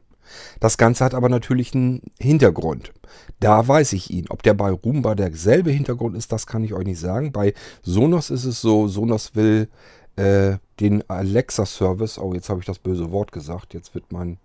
Das 0.58 0.78
Ganze 0.78 1.04
hat 1.04 1.12
aber 1.12 1.28
natürlich 1.28 1.74
einen 1.74 2.00
Hintergrund. 2.18 2.94
Da 3.40 3.68
weiß 3.68 3.92
ich 3.92 4.10
ihn. 4.10 4.24
Ob 4.30 4.42
der 4.42 4.54
bei 4.54 4.70
Roomba 4.70 5.14
derselbe 5.14 5.70
Hintergrund 5.70 6.16
ist, 6.16 6.32
das 6.32 6.46
kann 6.46 6.64
ich 6.64 6.72
euch 6.72 6.86
nicht 6.86 6.98
sagen. 6.98 7.32
Bei 7.32 7.52
Sonos 7.82 8.30
ist 8.30 8.46
es 8.46 8.62
so, 8.62 8.88
Sonos 8.88 9.34
will 9.34 9.68
äh, 10.16 10.56
den 10.80 11.08
Alexa-Service, 11.10 12.18
oh, 12.18 12.32
jetzt 12.32 12.48
habe 12.48 12.60
ich 12.60 12.66
das 12.66 12.78
böse 12.78 13.12
Wort 13.12 13.32
gesagt, 13.32 13.74
jetzt 13.74 13.94
wird 13.94 14.12
mein, 14.12 14.38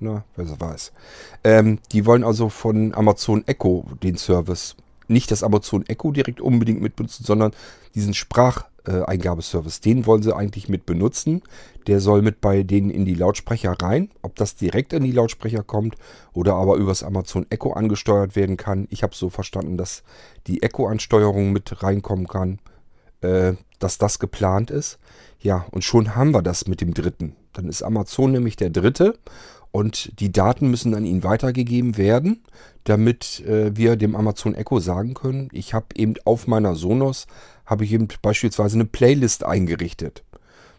na, 0.00 0.24
wer 0.36 0.46
weiß. 0.58 0.92
Ähm, 1.44 1.78
die 1.92 2.06
wollen 2.06 2.24
also 2.24 2.48
von 2.48 2.94
Amazon 2.94 3.46
Echo 3.46 3.86
den 4.02 4.16
Service, 4.16 4.76
nicht 5.08 5.30
das 5.30 5.42
Amazon 5.42 5.86
Echo 5.86 6.12
direkt 6.12 6.40
unbedingt 6.40 6.80
mitbenutzen, 6.80 7.24
sondern 7.24 7.52
diesen 7.94 8.14
Sprach- 8.14 8.66
äh. 8.84 9.04
Den 9.80 10.06
wollen 10.06 10.22
sie 10.22 10.34
eigentlich 10.34 10.68
mit 10.68 10.86
benutzen. 10.86 11.42
Der 11.86 12.00
soll 12.00 12.22
mit 12.22 12.40
bei 12.40 12.62
denen 12.62 12.90
in 12.90 13.04
die 13.04 13.14
Lautsprecher 13.14 13.76
rein. 13.80 14.10
Ob 14.22 14.36
das 14.36 14.56
direkt 14.56 14.94
in 14.94 15.04
die 15.04 15.12
Lautsprecher 15.12 15.62
kommt 15.62 15.96
oder 16.32 16.54
aber 16.54 16.76
übers 16.76 17.02
Amazon 17.02 17.44
Echo 17.50 17.72
angesteuert 17.72 18.34
werden 18.34 18.56
kann. 18.56 18.86
Ich 18.90 19.02
habe 19.02 19.14
so 19.14 19.28
verstanden, 19.28 19.76
dass 19.76 20.02
die 20.46 20.62
Echo-Ansteuerung 20.62 21.52
mit 21.52 21.82
reinkommen 21.82 22.28
kann. 22.28 22.60
Äh, 23.20 23.54
dass 23.78 23.98
das 23.98 24.18
geplant 24.18 24.70
ist. 24.70 24.98
Ja, 25.40 25.66
und 25.70 25.84
schon 25.84 26.16
haben 26.16 26.32
wir 26.32 26.42
das 26.42 26.66
mit 26.66 26.80
dem 26.80 26.94
dritten. 26.94 27.36
Dann 27.52 27.68
ist 27.68 27.82
Amazon 27.82 28.32
nämlich 28.32 28.56
der 28.56 28.70
dritte 28.70 29.18
und 29.70 30.18
die 30.20 30.32
Daten 30.32 30.70
müssen 30.70 30.94
an 30.94 31.04
ihn 31.04 31.22
weitergegeben 31.22 31.96
werden, 31.96 32.42
damit 32.84 33.40
äh, 33.40 33.76
wir 33.76 33.96
dem 33.96 34.16
Amazon 34.16 34.54
Echo 34.54 34.80
sagen 34.80 35.14
können, 35.14 35.48
ich 35.52 35.74
habe 35.74 35.86
eben 35.94 36.14
auf 36.24 36.46
meiner 36.46 36.74
Sonos 36.74 37.26
habe 37.66 37.84
ich 37.84 37.92
eben 37.92 38.08
beispielsweise 38.22 38.76
eine 38.76 38.86
Playlist 38.86 39.44
eingerichtet. 39.44 40.24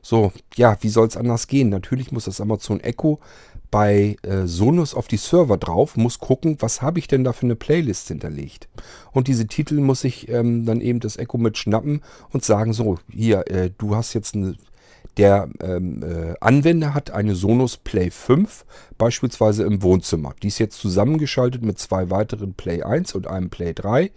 So, 0.02 0.32
ja, 0.56 0.78
wie 0.82 0.90
soll 0.90 1.08
es 1.08 1.18
anders 1.18 1.48
gehen? 1.48 1.70
Natürlich 1.70 2.12
muss 2.12 2.26
das 2.26 2.42
Amazon 2.42 2.80
Echo 2.80 3.20
bei 3.72 4.16
äh, 4.24 4.48
Sonos 4.48 4.96
auf 4.96 5.08
die 5.08 5.18
Server 5.18 5.58
drauf, 5.58 5.96
muss 5.96 6.20
gucken, 6.20 6.58
was 6.60 6.82
habe 6.82 7.00
ich 7.00 7.08
denn 7.08 7.24
da 7.24 7.34
für 7.34 7.46
eine 7.46 7.56
Playlist 7.56 8.08
hinterlegt. 8.08 8.68
Und 9.12 9.28
diese 9.28 9.46
Titel 9.46 9.80
muss 9.80 10.04
ich 10.04 10.30
ähm, 10.30 10.66
dann 10.66 10.82
eben 10.82 11.00
das 11.00 11.18
Echo 11.18 11.38
mit 11.38 11.58
schnappen 11.58 12.02
und 12.32 12.44
sagen, 12.44 12.74
so, 12.74 12.98
hier, 13.12 13.48
äh, 13.48 13.70
du 13.78 13.96
hast 13.96 14.14
jetzt 14.14 14.36
eine, 14.36 14.56
der 15.18 15.50
ähm, 15.62 16.02
äh, 16.04 16.36
Anwender 16.40 16.94
hat 16.94 17.12
eine 17.12 17.36
Sonos 17.36 17.78
Play 17.78 18.10
5 18.10 18.66
beispielsweise 18.98 19.64
im 19.64 19.82
Wohnzimmer. 19.82 20.34
Die 20.42 20.48
ist 20.48 20.60
jetzt 20.60 20.80
zusammengeschaltet 20.80 21.64
mit 21.64 21.78
zwei 21.78 22.10
weiteren 22.10 22.54
Play 22.54 22.84
1 22.84 23.16
und 23.16 23.28
einem 23.28 23.50
Play 23.50 23.74
3. 23.74 24.12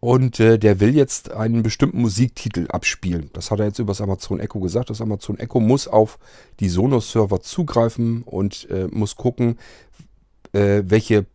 Und 0.00 0.40
äh, 0.40 0.58
der 0.58 0.80
will 0.80 0.96
jetzt 0.96 1.30
einen 1.30 1.62
bestimmten 1.62 2.00
Musiktitel 2.00 2.66
abspielen. 2.68 3.30
Das 3.34 3.52
hat 3.52 3.60
er 3.60 3.66
jetzt 3.66 3.78
über 3.78 3.92
das 3.92 4.00
Amazon 4.00 4.40
Echo 4.40 4.58
gesagt. 4.58 4.90
Das 4.90 5.00
Amazon 5.00 5.38
Echo 5.38 5.60
muss 5.60 5.86
auf 5.86 6.18
die 6.58 6.68
Sonos-Server 6.68 7.40
zugreifen 7.40 8.24
und 8.24 8.68
äh, 8.70 8.88
muss 8.90 9.14
gucken, 9.14 9.58
äh, 10.52 10.82
welche 10.84 11.26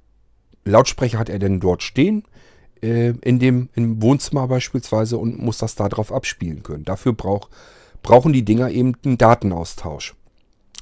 Lautsprecher 0.66 1.20
hat 1.20 1.30
er 1.30 1.39
denn 1.39 1.62
dort 1.62 1.82
stehen. 1.82 2.24
Äh, 2.82 3.13
in 3.22 3.39
dem 3.39 3.70
im 3.75 4.01
Wohnzimmer 4.01 4.48
beispielsweise 4.48 5.18
und 5.18 5.39
muss 5.39 5.58
das 5.58 5.75
darauf 5.75 6.12
abspielen 6.12 6.62
können. 6.62 6.84
Dafür 6.84 7.13
brauch, 7.13 7.50
brauchen 8.04 8.34
die 8.34 8.46
Dinger 8.46 8.70
eben 8.70 8.94
einen 9.04 9.18
Datenaustausch. 9.18 10.16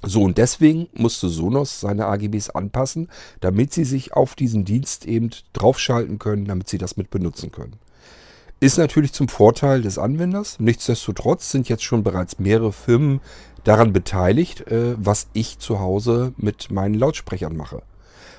So, 0.03 0.21
und 0.21 0.37
deswegen 0.37 0.87
musste 0.93 1.29
Sonos 1.29 1.79
seine 1.79 2.05
AGBs 2.05 2.51
anpassen, 2.51 3.09
damit 3.39 3.73
sie 3.73 3.85
sich 3.85 4.13
auf 4.13 4.35
diesen 4.35 4.63
Dienst 4.63 5.05
eben 5.05 5.31
draufschalten 5.53 6.19
können, 6.19 6.45
damit 6.45 6.69
sie 6.69 6.77
das 6.77 6.95
mit 6.95 7.09
benutzen 7.09 7.51
können. 7.51 7.79
Ist 8.59 8.77
natürlich 8.77 9.13
zum 9.13 9.27
Vorteil 9.27 9.81
des 9.81 9.97
Anwenders. 9.97 10.59
Nichtsdestotrotz 10.59 11.51
sind 11.51 11.69
jetzt 11.69 11.83
schon 11.83 12.03
bereits 12.03 12.39
mehrere 12.39 12.71
Firmen 12.71 13.19
daran 13.63 13.93
beteiligt, 13.93 14.67
äh, 14.67 14.95
was 14.97 15.27
ich 15.33 15.59
zu 15.59 15.79
Hause 15.79 16.33
mit 16.37 16.71
meinen 16.71 16.95
Lautsprechern 16.95 17.57
mache. 17.57 17.81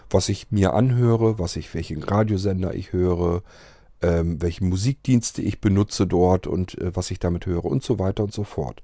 Was 0.09 0.29
ich 0.29 0.47
mir 0.51 0.73
anhöre, 0.73 1.39
was 1.39 1.57
ich, 1.57 1.75
welchen 1.75 2.03
Radiosender 2.03 2.75
ich 2.75 2.93
höre, 2.93 3.43
ähm, 4.03 4.41
welche 4.41 4.65
Musikdienste 4.65 5.43
ich 5.43 5.61
benutze 5.61 6.07
dort 6.07 6.47
und 6.47 6.79
äh, 6.79 6.95
was 6.95 7.11
ich 7.11 7.19
damit 7.19 7.47
höre 7.47 7.65
und 7.65 7.83
so 7.83 7.99
weiter 7.99 8.25
und 8.25 8.33
so 8.33 8.45
fort. 8.45 8.83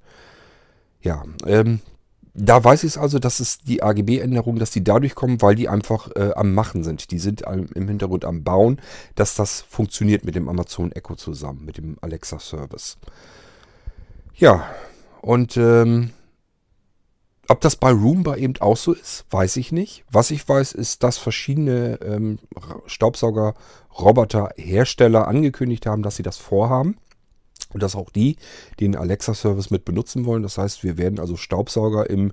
Ja, 1.01 1.25
ähm, 1.47 1.81
da 2.35 2.65
weiß 2.65 2.85
ich 2.85 2.93
es 2.93 2.99
also, 2.99 3.19
dass 3.19 3.41
es 3.41 3.59
die 3.59 3.83
AGB-Änderungen, 3.83 4.59
dass 4.59 4.71
die 4.71 4.83
dadurch 4.85 5.15
kommen, 5.15 5.43
weil 5.43 5.55
die 5.55 5.69
einfach 5.69 6.11
äh, 6.17 6.33
am 6.35 6.55
Machen 6.55 6.83
sind. 6.83 7.11
Die 7.11 7.19
sind 7.19 7.43
im 7.43 7.89
Hintergrund 7.89 8.25
am 8.25 8.43
Bauen, 8.43 8.81
dass 9.15 9.35
das 9.35 9.61
funktioniert 9.69 10.25
mit 10.25 10.35
dem 10.35 10.49
Amazon 10.49 10.93
Echo 10.93 11.15
zusammen, 11.15 11.65
mit 11.65 11.77
dem 11.77 11.97
Alexa-Service. 12.01 12.97
Ja, 14.35 14.65
und 15.21 15.59
ähm, 15.59 16.11
ob 17.53 17.61
das 17.61 17.77
bei 17.77 17.93
Roomba 17.93 18.35
eben 18.37 18.55
auch 18.61 18.79
so 18.79 18.95
ist, 18.95 19.27
weiß 19.31 19.59
ich 19.59 19.73
nicht. 19.73 20.07
Was 20.11 20.31
ich 20.31 20.49
weiß, 20.49 20.73
ist, 20.73 21.03
dass 21.03 21.19
verschiedene 21.19 22.01
ähm, 22.01 22.39
Staubsauger-Roboter-Hersteller 22.87 25.29
angekündigt 25.29 25.85
haben, 25.85 26.03
dass 26.03 26.17
sie 26.17 26.23
das 26.23 26.39
vorhaben. 26.39 26.97
Und 27.75 27.83
dass 27.83 27.95
auch 27.95 28.09
die 28.09 28.37
den 28.81 28.97
Alexa-Service 28.97 29.71
mit 29.71 29.85
benutzen 29.85 30.25
wollen. 30.25 30.43
Das 30.43 30.57
heißt, 30.57 30.83
wir 30.83 30.97
werden 30.97 31.21
also 31.21 31.37
Staubsauger 31.37 32.09
im, 32.09 32.33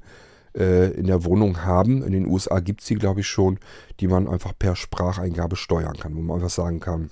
äh, 0.57 0.91
in 0.91 1.07
der 1.07 1.25
Wohnung 1.25 1.65
haben. 1.65 2.01
In 2.01 2.13
den 2.13 2.25
USA 2.25 2.61
gibt 2.61 2.79
es 2.79 2.87
die, 2.87 2.95
glaube 2.95 3.19
ich, 3.19 3.27
schon, 3.27 3.59
die 3.99 4.07
man 4.07 4.25
einfach 4.25 4.53
per 4.57 4.77
Spracheingabe 4.77 5.57
steuern 5.57 5.97
kann. 5.97 6.15
Wo 6.15 6.21
man 6.21 6.37
einfach 6.37 6.49
sagen 6.49 6.79
kann, 6.79 7.09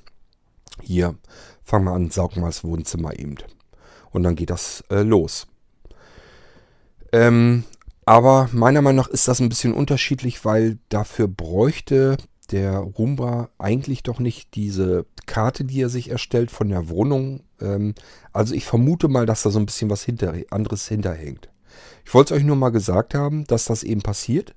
hier, 0.81 1.15
fang 1.63 1.83
mal 1.83 1.93
an, 1.93 2.09
saug 2.09 2.37
mal 2.37 2.47
das 2.47 2.63
Wohnzimmer 2.63 3.19
eben. 3.19 3.35
Und 4.11 4.23
dann 4.23 4.35
geht 4.35 4.49
das 4.49 4.81
äh, 4.89 5.03
los. 5.03 5.45
Ähm, 7.11 7.65
aber 8.07 8.49
meiner 8.53 8.81
Meinung 8.81 9.03
nach 9.03 9.09
ist 9.09 9.27
das 9.27 9.41
ein 9.41 9.49
bisschen 9.49 9.73
unterschiedlich, 9.73 10.45
weil 10.45 10.77
dafür 10.87 11.27
bräuchte 11.27 12.15
der 12.51 12.77
Roomba 12.77 13.49
eigentlich 13.57 14.01
doch 14.01 14.19
nicht 14.19 14.55
diese 14.55 15.05
Karte, 15.25 15.65
die 15.65 15.81
er 15.81 15.89
sich 15.89 16.09
erstellt 16.09 16.49
von 16.49 16.69
der 16.69 16.87
Wohnung. 16.87 17.43
Ähm, 17.59 17.95
also 18.31 18.55
ich 18.55 18.63
vermute 18.63 19.09
mal, 19.09 19.25
dass 19.25 19.43
da 19.43 19.49
so 19.49 19.59
ein 19.59 19.65
bisschen 19.65 19.89
was 19.89 20.03
hinter, 20.03 20.33
anderes 20.51 20.87
hinterhängt. 20.87 21.49
Ich 22.05 22.13
wollte 22.13 22.33
es 22.33 22.39
euch 22.39 22.45
nur 22.45 22.55
mal 22.55 22.69
gesagt 22.69 23.13
haben, 23.13 23.43
dass 23.43 23.65
das 23.65 23.83
eben 23.83 24.01
passiert, 24.01 24.55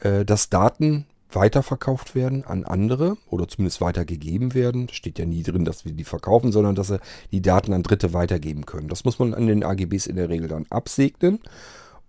äh, 0.00 0.26
dass 0.26 0.50
Daten 0.50 1.06
weiterverkauft 1.30 2.14
werden 2.14 2.44
an 2.44 2.64
andere 2.64 3.16
oder 3.30 3.48
zumindest 3.48 3.80
weitergegeben 3.80 4.52
werden. 4.52 4.90
Steht 4.90 5.18
ja 5.18 5.24
nie 5.24 5.42
drin, 5.42 5.64
dass 5.64 5.86
wir 5.86 5.92
die 5.92 6.04
verkaufen, 6.04 6.52
sondern 6.52 6.74
dass 6.74 6.88
sie 6.88 7.00
die 7.30 7.40
Daten 7.40 7.72
an 7.72 7.82
Dritte 7.82 8.12
weitergeben 8.12 8.66
können. 8.66 8.88
Das 8.88 9.06
muss 9.06 9.18
man 9.18 9.32
an 9.32 9.46
den 9.46 9.64
AGBs 9.64 10.08
in 10.08 10.16
der 10.16 10.28
Regel 10.28 10.48
dann 10.48 10.66
absegnen. 10.68 11.40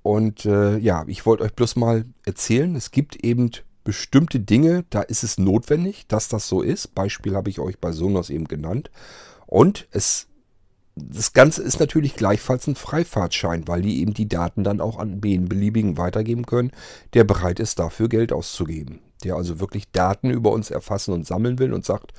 Und 0.03 0.45
äh, 0.45 0.77
ja, 0.77 1.05
ich 1.07 1.25
wollte 1.25 1.43
euch 1.43 1.53
bloß 1.53 1.77
mal 1.77 2.05
erzählen, 2.25 2.75
es 2.75 2.91
gibt 2.91 3.23
eben 3.23 3.49
bestimmte 3.83 4.39
Dinge, 4.39 4.85
da 4.89 5.01
ist 5.01 5.23
es 5.23 5.37
notwendig, 5.37 6.07
dass 6.07 6.27
das 6.27 6.47
so 6.47 6.61
ist. 6.61 6.93
Beispiel 6.93 7.35
habe 7.35 7.49
ich 7.49 7.59
euch 7.59 7.79
bei 7.79 7.91
Sonos 7.91 8.29
eben 8.29 8.45
genannt. 8.45 8.91
Und 9.47 9.87
es 9.91 10.27
das 10.95 11.33
Ganze 11.33 11.63
ist 11.63 11.79
natürlich 11.79 12.15
gleichfalls 12.15 12.67
ein 12.67 12.75
Freifahrtschein, 12.75 13.67
weil 13.67 13.81
die 13.81 14.01
eben 14.01 14.13
die 14.13 14.27
Daten 14.27 14.63
dann 14.63 14.79
auch 14.79 14.99
an 14.99 15.23
wen 15.23 15.49
beliebigen 15.49 15.97
weitergeben 15.97 16.45
können, 16.45 16.71
der 17.13 17.23
bereit 17.23 17.59
ist, 17.59 17.79
dafür 17.79 18.09
Geld 18.09 18.31
auszugeben. 18.31 18.99
Der 19.23 19.35
also 19.35 19.59
wirklich 19.59 19.91
Daten 19.91 20.29
über 20.29 20.51
uns 20.51 20.69
erfassen 20.69 21.13
und 21.13 21.25
sammeln 21.25 21.57
will 21.57 21.73
und 21.73 21.83
sagt, 21.83 22.13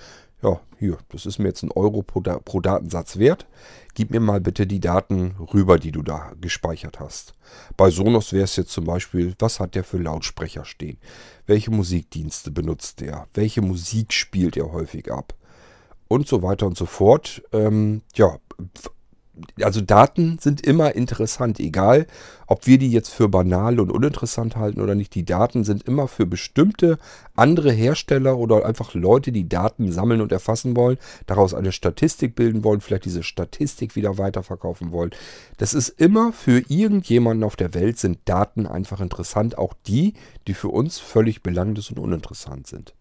ja, 0.45 0.61
hier, 0.79 0.99
das 1.09 1.27
ist 1.27 1.39
mir 1.39 1.49
jetzt 1.49 1.63
ein 1.63 1.73
Euro 1.73 2.03
pro, 2.03 2.21
pro 2.21 2.61
Datensatz 2.61 3.19
wert. 3.19 3.47
Gib 3.95 4.11
mir 4.11 4.21
mal 4.21 4.41
bitte 4.41 4.67
die 4.67 4.81
Daten 4.81 5.37
rüber, 5.53 5.79
die 5.79 5.93
du 5.93 6.03
da 6.03 6.33
gespeichert 6.41 7.01
hast. 7.01 7.35
Bei 7.77 7.91
Sonos 7.91 8.33
wäre 8.33 8.45
es 8.45 8.57
jetzt 8.57 8.73
zum 8.73 8.85
Beispiel, 8.85 9.35
was 9.39 9.59
hat 9.59 9.75
der 9.75 9.85
für 9.85 9.99
Lautsprecher 9.99 10.65
stehen? 10.65 10.99
Welche 11.47 11.71
Musikdienste 11.71 12.51
benutzt 12.51 13.01
der? 13.01 13.27
Welche 13.33 13.63
Musik 13.63 14.13
spielt 14.13 14.57
er 14.57 14.73
häufig 14.73 15.11
ab? 15.11 15.35
Und 16.09 16.29
so 16.29 16.43
weiter 16.43 16.67
und 16.67 16.77
so 16.77 16.87
fort. 16.87 17.43
Ähm, 17.53 18.03
ja, 18.15 18.39
also 19.61 19.81
Daten 19.81 20.39
sind 20.39 20.65
immer 20.65 20.95
interessant, 20.95 21.59
egal 21.59 22.07
ob 22.47 22.67
wir 22.67 22.79
die 22.79 22.91
jetzt 22.91 23.09
für 23.09 23.29
banal 23.29 23.81
und 23.81 23.91
uninteressant 23.91 24.57
halten 24.57 24.81
oder 24.81 24.95
nicht. 24.95 25.15
Die 25.15 25.25
Daten 25.25 25.65
sind 25.65 25.85
immer 25.85 26.09
für 26.09 26.27
bestimmte 26.27 26.99
andere 27.35 27.73
Hersteller 27.73 28.37
oder 28.37 28.67
einfach 28.67 28.95
Leute, 28.95 29.33
die 29.33 29.49
Daten 29.49 29.91
sammeln 29.91 30.21
und 30.21 30.31
erfassen 30.31 30.77
wollen, 30.77 30.99
daraus 31.27 31.55
eine 31.55 31.73
Statistik 31.73 32.35
bilden 32.35 32.63
wollen, 32.65 32.81
vielleicht 32.81 33.07
diese 33.07 33.23
Statistik 33.23 33.97
wieder 33.97 34.19
weiterverkaufen 34.19 34.93
wollen. 34.93 35.11
Das 35.57 35.75
ist 35.75 35.89
immer 35.89 36.33
für 36.33 36.63
irgendjemanden 36.69 37.45
auf 37.45 37.57
der 37.57 37.75
Welt 37.75 37.99
sind 37.99 38.19
Daten 38.27 38.67
einfach 38.67 39.01
interessant, 39.01 39.59
auch 39.59 39.75
die, 39.87 40.15
die 40.47 40.55
für 40.55 40.69
uns 40.69 40.99
völlig 40.99 41.43
belanglos 41.43 41.91
und 41.91 41.99
uninteressant 41.99 42.67
sind. 42.67 42.95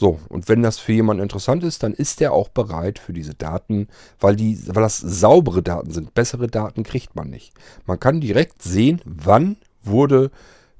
So, 0.00 0.20
und 0.28 0.48
wenn 0.48 0.62
das 0.62 0.78
für 0.78 0.92
jemanden 0.92 1.24
interessant 1.24 1.64
ist, 1.64 1.82
dann 1.82 1.92
ist 1.92 2.20
er 2.20 2.32
auch 2.32 2.50
bereit 2.50 3.00
für 3.00 3.12
diese 3.12 3.34
Daten, 3.34 3.88
weil, 4.20 4.36
die, 4.36 4.56
weil 4.68 4.84
das 4.84 4.98
saubere 4.98 5.60
Daten 5.60 5.90
sind. 5.90 6.14
Bessere 6.14 6.46
Daten 6.46 6.84
kriegt 6.84 7.16
man 7.16 7.28
nicht. 7.30 7.52
Man 7.84 7.98
kann 7.98 8.20
direkt 8.20 8.62
sehen, 8.62 9.02
wann 9.04 9.56
wurde 9.82 10.30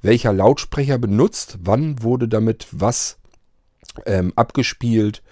welcher 0.02 0.32
Lautsprecher 0.32 0.98
benutzt, 0.98 1.58
wann 1.64 2.00
wurde 2.00 2.28
damit 2.28 2.68
was 2.70 3.18
ähm, 4.06 4.32
abgespielt, 4.36 5.24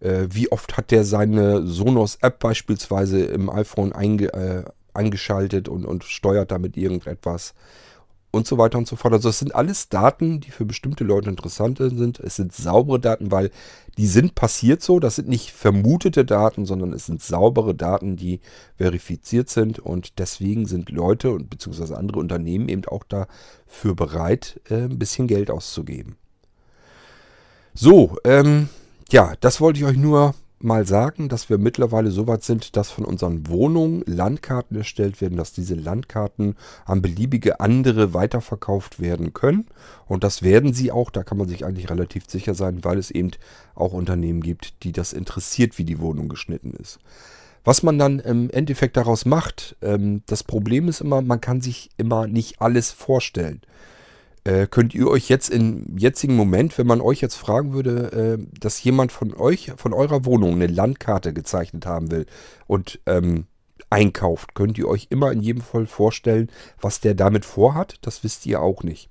äh, 0.00 0.26
wie 0.28 0.52
oft 0.52 0.76
hat 0.76 0.90
der 0.90 1.04
seine 1.04 1.66
Sonos-App 1.66 2.38
beispielsweise 2.38 3.24
im 3.24 3.48
iPhone 3.48 3.94
einge, 3.94 4.26
äh, 4.34 4.64
eingeschaltet 4.92 5.70
und, 5.70 5.86
und 5.86 6.04
steuert 6.04 6.50
damit 6.50 6.76
irgendetwas 6.76 7.54
und 8.32 8.46
so 8.46 8.58
weiter 8.58 8.78
und 8.78 8.88
so 8.88 8.96
fort. 8.96 9.12
Also 9.12 9.28
es 9.28 9.38
sind 9.38 9.54
alles 9.54 9.90
Daten, 9.90 10.40
die 10.40 10.50
für 10.50 10.64
bestimmte 10.64 11.04
Leute 11.04 11.28
interessant 11.28 11.78
sind. 11.78 12.18
Es 12.18 12.36
sind 12.36 12.52
saubere 12.52 12.98
Daten, 12.98 13.30
weil 13.30 13.50
die 13.98 14.06
sind 14.06 14.34
passiert 14.34 14.82
so. 14.82 14.98
Das 14.98 15.16
sind 15.16 15.28
nicht 15.28 15.52
vermutete 15.52 16.24
Daten, 16.24 16.64
sondern 16.64 16.94
es 16.94 17.06
sind 17.06 17.22
saubere 17.22 17.74
Daten, 17.74 18.16
die 18.16 18.40
verifiziert 18.76 19.50
sind. 19.50 19.78
Und 19.78 20.18
deswegen 20.18 20.66
sind 20.66 20.88
Leute 20.88 21.30
und 21.30 21.50
beziehungsweise 21.50 21.96
andere 21.96 22.18
Unternehmen 22.18 22.70
eben 22.70 22.86
auch 22.86 23.04
dafür 23.04 23.94
bereit, 23.94 24.60
äh, 24.70 24.84
ein 24.84 24.98
bisschen 24.98 25.26
Geld 25.26 25.50
auszugeben. 25.50 26.16
So, 27.74 28.16
ähm, 28.24 28.70
ja, 29.10 29.34
das 29.40 29.60
wollte 29.60 29.78
ich 29.78 29.84
euch 29.84 29.98
nur 29.98 30.34
mal 30.64 30.86
sagen, 30.86 31.28
dass 31.28 31.50
wir 31.50 31.58
mittlerweile 31.58 32.10
so 32.10 32.26
weit 32.26 32.42
sind, 32.42 32.76
dass 32.76 32.90
von 32.90 33.04
unseren 33.04 33.48
Wohnungen 33.48 34.02
Landkarten 34.06 34.76
erstellt 34.76 35.20
werden, 35.20 35.36
dass 35.36 35.52
diese 35.52 35.74
Landkarten 35.74 36.56
an 36.84 37.02
beliebige 37.02 37.60
andere 37.60 38.14
weiterverkauft 38.14 39.00
werden 39.00 39.32
können. 39.32 39.66
Und 40.06 40.24
das 40.24 40.42
werden 40.42 40.72
sie 40.72 40.92
auch, 40.92 41.10
da 41.10 41.22
kann 41.22 41.38
man 41.38 41.48
sich 41.48 41.64
eigentlich 41.64 41.90
relativ 41.90 42.24
sicher 42.28 42.54
sein, 42.54 42.84
weil 42.84 42.98
es 42.98 43.10
eben 43.10 43.30
auch 43.74 43.92
Unternehmen 43.92 44.40
gibt, 44.42 44.82
die 44.84 44.92
das 44.92 45.12
interessiert, 45.12 45.78
wie 45.78 45.84
die 45.84 46.00
Wohnung 46.00 46.28
geschnitten 46.28 46.72
ist. 46.72 46.98
Was 47.64 47.82
man 47.82 47.98
dann 47.98 48.18
im 48.18 48.50
Endeffekt 48.50 48.96
daraus 48.96 49.24
macht, 49.24 49.76
ähm, 49.82 50.22
das 50.26 50.42
Problem 50.42 50.88
ist 50.88 51.00
immer, 51.00 51.22
man 51.22 51.40
kann 51.40 51.60
sich 51.60 51.90
immer 51.96 52.26
nicht 52.26 52.60
alles 52.60 52.90
vorstellen. 52.90 53.60
Äh, 54.44 54.66
könnt 54.66 54.94
ihr 54.94 55.08
euch 55.08 55.28
jetzt 55.28 55.50
im 55.50 55.96
jetzigen 55.96 56.34
Moment, 56.34 56.76
wenn 56.76 56.86
man 56.86 57.00
euch 57.00 57.20
jetzt 57.20 57.36
fragen 57.36 57.72
würde, 57.72 58.38
äh, 58.40 58.46
dass 58.58 58.82
jemand 58.82 59.12
von 59.12 59.34
euch, 59.34 59.72
von 59.76 59.92
eurer 59.92 60.24
Wohnung 60.24 60.54
eine 60.54 60.66
Landkarte 60.66 61.32
gezeichnet 61.32 61.86
haben 61.86 62.10
will 62.10 62.26
und 62.66 62.98
ähm, 63.06 63.46
einkauft, 63.88 64.54
könnt 64.54 64.78
ihr 64.78 64.88
euch 64.88 65.08
immer 65.10 65.30
in 65.30 65.42
jedem 65.42 65.62
Fall 65.62 65.86
vorstellen, 65.86 66.50
was 66.80 67.00
der 67.00 67.14
damit 67.14 67.44
vorhat? 67.44 67.96
Das 68.02 68.24
wisst 68.24 68.44
ihr 68.46 68.60
auch 68.60 68.82
nicht. 68.82 69.10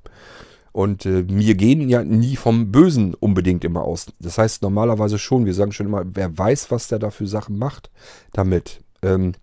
Und 0.73 1.05
äh, 1.05 1.23
wir 1.27 1.55
gehen 1.55 1.87
ja 1.87 2.03
nie 2.03 2.35
vom 2.35 2.71
Bösen 2.71 3.13
unbedingt 3.13 3.63
immer 3.63 3.83
aus. 3.83 4.07
Das 4.19 4.37
heißt 4.37 4.61
normalerweise 4.61 5.17
schon, 5.17 5.45
wir 5.45 5.53
sagen 5.53 5.71
schon 5.71 5.87
immer, 5.87 6.03
wer 6.05 6.37
weiß, 6.37 6.71
was 6.71 6.87
der 6.87 6.99
da 6.99 7.09
für 7.09 7.27
Sachen 7.27 7.57
macht 7.57 7.89
damit. 8.33 8.81
Ähm, 9.01 9.33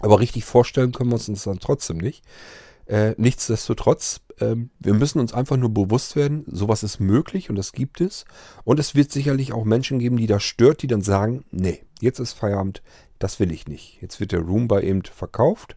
aber 0.00 0.20
richtig 0.20 0.44
vorstellen 0.44 0.92
können 0.92 1.10
wir 1.10 1.14
uns 1.16 1.26
das 1.26 1.44
dann 1.44 1.58
trotzdem 1.58 1.98
nicht. 1.98 2.24
Äh, 2.88 3.14
nichtsdestotrotz, 3.18 4.22
ähm, 4.40 4.70
wir 4.78 4.94
müssen 4.94 5.20
uns 5.20 5.34
einfach 5.34 5.58
nur 5.58 5.68
bewusst 5.68 6.16
werden, 6.16 6.44
sowas 6.46 6.82
ist 6.82 7.00
möglich 7.00 7.50
und 7.50 7.56
das 7.56 7.72
gibt 7.72 8.00
es. 8.00 8.24
Und 8.64 8.80
es 8.80 8.94
wird 8.94 9.12
sicherlich 9.12 9.52
auch 9.52 9.64
Menschen 9.64 9.98
geben, 9.98 10.16
die 10.16 10.26
das 10.26 10.42
stört, 10.42 10.82
die 10.82 10.86
dann 10.86 11.02
sagen, 11.02 11.44
nee, 11.50 11.84
jetzt 12.00 12.18
ist 12.18 12.32
Feierabend, 12.32 12.82
das 13.18 13.40
will 13.40 13.52
ich 13.52 13.68
nicht. 13.68 13.98
Jetzt 14.00 14.20
wird 14.20 14.32
der 14.32 14.40
Roomba 14.40 14.80
eben 14.80 15.02
verkauft. 15.02 15.76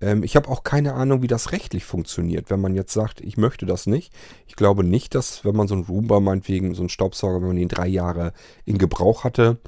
Ähm, 0.00 0.24
ich 0.24 0.34
habe 0.34 0.48
auch 0.48 0.64
keine 0.64 0.94
Ahnung, 0.94 1.22
wie 1.22 1.28
das 1.28 1.52
rechtlich 1.52 1.84
funktioniert, 1.84 2.50
wenn 2.50 2.60
man 2.60 2.74
jetzt 2.74 2.92
sagt, 2.92 3.20
ich 3.20 3.36
möchte 3.36 3.64
das 3.64 3.86
nicht. 3.86 4.12
Ich 4.48 4.56
glaube 4.56 4.82
nicht, 4.82 5.14
dass, 5.14 5.44
wenn 5.44 5.54
man 5.54 5.68
so 5.68 5.74
einen 5.74 5.84
Roomba 5.84 6.18
meinetwegen, 6.18 6.74
so 6.74 6.82
einen 6.82 6.88
Staubsauger, 6.88 7.40
wenn 7.40 7.48
man 7.48 7.56
den 7.56 7.68
drei 7.68 7.86
Jahre 7.86 8.32
in 8.64 8.78
Gebrauch 8.78 9.22
hatte, 9.22 9.58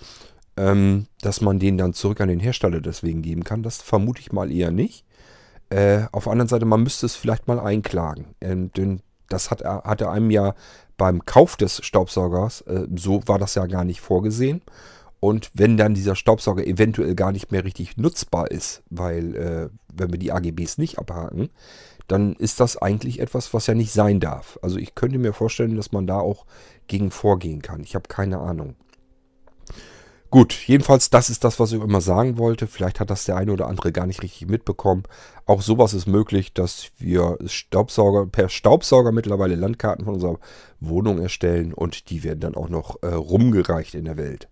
ähm, 0.56 1.06
dass 1.20 1.40
man 1.40 1.60
den 1.60 1.78
dann 1.78 1.94
zurück 1.94 2.20
an 2.20 2.28
den 2.28 2.40
Hersteller 2.40 2.80
deswegen 2.80 3.22
geben 3.22 3.44
kann. 3.44 3.62
Das 3.62 3.80
vermute 3.80 4.20
ich 4.20 4.32
mal 4.32 4.50
eher 4.50 4.72
nicht. 4.72 5.04
Äh, 5.74 6.06
auf 6.12 6.24
der 6.24 6.32
anderen 6.32 6.48
Seite, 6.48 6.66
man 6.66 6.84
müsste 6.84 7.04
es 7.06 7.16
vielleicht 7.16 7.48
mal 7.48 7.58
einklagen. 7.58 8.36
Ähm, 8.40 8.70
denn 8.76 9.00
das 9.28 9.50
hat, 9.50 9.64
hat 9.64 10.00
er 10.00 10.12
einem 10.12 10.30
ja 10.30 10.54
beim 10.96 11.26
Kauf 11.26 11.56
des 11.56 11.84
Staubsaugers, 11.84 12.60
äh, 12.62 12.86
so 12.94 13.22
war 13.26 13.40
das 13.40 13.56
ja 13.56 13.66
gar 13.66 13.84
nicht 13.84 14.00
vorgesehen. 14.00 14.62
Und 15.18 15.50
wenn 15.54 15.76
dann 15.76 15.94
dieser 15.94 16.14
Staubsauger 16.14 16.64
eventuell 16.64 17.16
gar 17.16 17.32
nicht 17.32 17.50
mehr 17.50 17.64
richtig 17.64 17.96
nutzbar 17.96 18.52
ist, 18.52 18.84
weil 18.88 19.34
äh, 19.34 19.68
wenn 19.92 20.12
wir 20.12 20.18
die 20.18 20.30
AGBs 20.30 20.78
nicht 20.78 21.00
abhaken, 21.00 21.48
dann 22.06 22.34
ist 22.34 22.60
das 22.60 22.76
eigentlich 22.76 23.18
etwas, 23.18 23.52
was 23.52 23.66
ja 23.66 23.74
nicht 23.74 23.92
sein 23.92 24.20
darf. 24.20 24.60
Also 24.62 24.78
ich 24.78 24.94
könnte 24.94 25.18
mir 25.18 25.32
vorstellen, 25.32 25.74
dass 25.74 25.90
man 25.90 26.06
da 26.06 26.20
auch 26.20 26.46
gegen 26.86 27.10
vorgehen 27.10 27.62
kann. 27.62 27.82
Ich 27.82 27.96
habe 27.96 28.08
keine 28.08 28.38
Ahnung. 28.38 28.76
Gut, 30.34 30.64
jedenfalls, 30.66 31.10
das 31.10 31.30
ist 31.30 31.44
das, 31.44 31.60
was 31.60 31.70
ich 31.70 31.80
immer 31.80 32.00
sagen 32.00 32.38
wollte. 32.38 32.66
Vielleicht 32.66 32.98
hat 32.98 33.08
das 33.08 33.24
der 33.24 33.36
eine 33.36 33.52
oder 33.52 33.68
andere 33.68 33.92
gar 33.92 34.04
nicht 34.04 34.20
richtig 34.20 34.48
mitbekommen. 34.48 35.04
Auch 35.46 35.62
sowas 35.62 35.94
ist 35.94 36.08
möglich, 36.08 36.52
dass 36.52 36.90
wir 36.98 37.38
Staubsauger 37.46 38.26
per 38.26 38.48
Staubsauger 38.48 39.12
mittlerweile 39.12 39.54
Landkarten 39.54 40.04
von 40.04 40.14
unserer 40.14 40.40
Wohnung 40.80 41.20
erstellen 41.20 41.72
und 41.72 42.10
die 42.10 42.24
werden 42.24 42.40
dann 42.40 42.56
auch 42.56 42.68
noch 42.68 43.00
äh, 43.02 43.14
rumgereicht 43.14 43.94
in 43.94 44.06
der 44.06 44.16
Welt. 44.16 44.48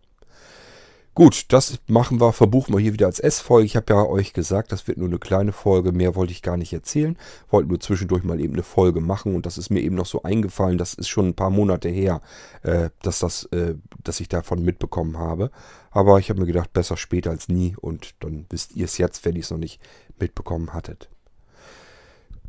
Gut, 1.14 1.44
das 1.48 1.78
machen 1.88 2.22
wir, 2.22 2.32
verbuchen 2.32 2.74
wir 2.74 2.80
hier 2.80 2.94
wieder 2.94 3.04
als 3.04 3.20
S-Folge. 3.20 3.66
Ich 3.66 3.76
habe 3.76 3.92
ja 3.92 4.02
euch 4.02 4.32
gesagt, 4.32 4.72
das 4.72 4.88
wird 4.88 4.96
nur 4.96 5.08
eine 5.08 5.18
kleine 5.18 5.52
Folge. 5.52 5.92
Mehr 5.92 6.14
wollte 6.14 6.32
ich 6.32 6.40
gar 6.40 6.56
nicht 6.56 6.72
erzählen. 6.72 7.18
Wollte 7.50 7.68
nur 7.68 7.80
zwischendurch 7.80 8.24
mal 8.24 8.40
eben 8.40 8.54
eine 8.54 8.62
Folge 8.62 9.02
machen 9.02 9.34
und 9.34 9.44
das 9.44 9.58
ist 9.58 9.68
mir 9.68 9.80
eben 9.80 9.94
noch 9.94 10.06
so 10.06 10.22
eingefallen. 10.22 10.78
Das 10.78 10.94
ist 10.94 11.10
schon 11.10 11.28
ein 11.28 11.34
paar 11.34 11.50
Monate 11.50 11.90
her, 11.90 12.22
äh, 12.62 12.88
dass, 13.02 13.18
das, 13.18 13.44
äh, 13.52 13.74
dass 14.02 14.20
ich 14.20 14.30
davon 14.30 14.64
mitbekommen 14.64 15.18
habe. 15.18 15.50
Aber 15.90 16.18
ich 16.18 16.30
habe 16.30 16.40
mir 16.40 16.46
gedacht, 16.46 16.72
besser 16.72 16.96
später 16.96 17.28
als 17.28 17.50
nie 17.50 17.76
und 17.78 18.14
dann 18.20 18.46
wisst 18.48 18.74
ihr 18.74 18.86
es 18.86 18.96
jetzt, 18.96 19.26
wenn 19.26 19.36
ihr 19.36 19.42
es 19.42 19.50
noch 19.50 19.58
nicht 19.58 19.82
mitbekommen 20.18 20.72
hattet. 20.72 21.10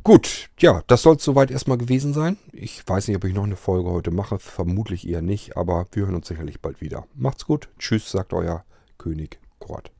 Gut, 0.06 0.50
ja, 0.58 0.82
das 0.86 1.00
soll 1.00 1.16
es 1.16 1.24
soweit 1.24 1.50
erstmal 1.50 1.78
gewesen 1.78 2.12
sein. 2.12 2.36
Ich 2.52 2.86
weiß 2.86 3.08
nicht, 3.08 3.16
ob 3.16 3.24
ich 3.24 3.32
noch 3.32 3.44
eine 3.44 3.56
Folge 3.56 3.90
heute 3.90 4.10
mache, 4.10 4.38
vermutlich 4.38 5.08
eher 5.08 5.22
nicht, 5.22 5.56
aber 5.56 5.86
wir 5.92 6.04
hören 6.04 6.14
uns 6.14 6.28
sicherlich 6.28 6.60
bald 6.60 6.82
wieder. 6.82 7.06
Macht's 7.14 7.46
gut, 7.46 7.70
tschüss, 7.78 8.10
sagt 8.10 8.34
euer 8.34 8.66
König 8.98 9.40
Kurt. 9.58 9.90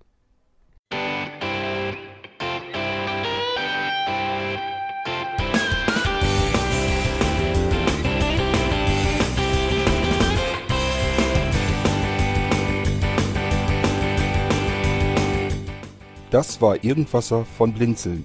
Das 16.31 16.61
war 16.61 16.85
Irgendwasser 16.85 17.47
von 17.47 17.73
Blinzeln. 17.73 18.25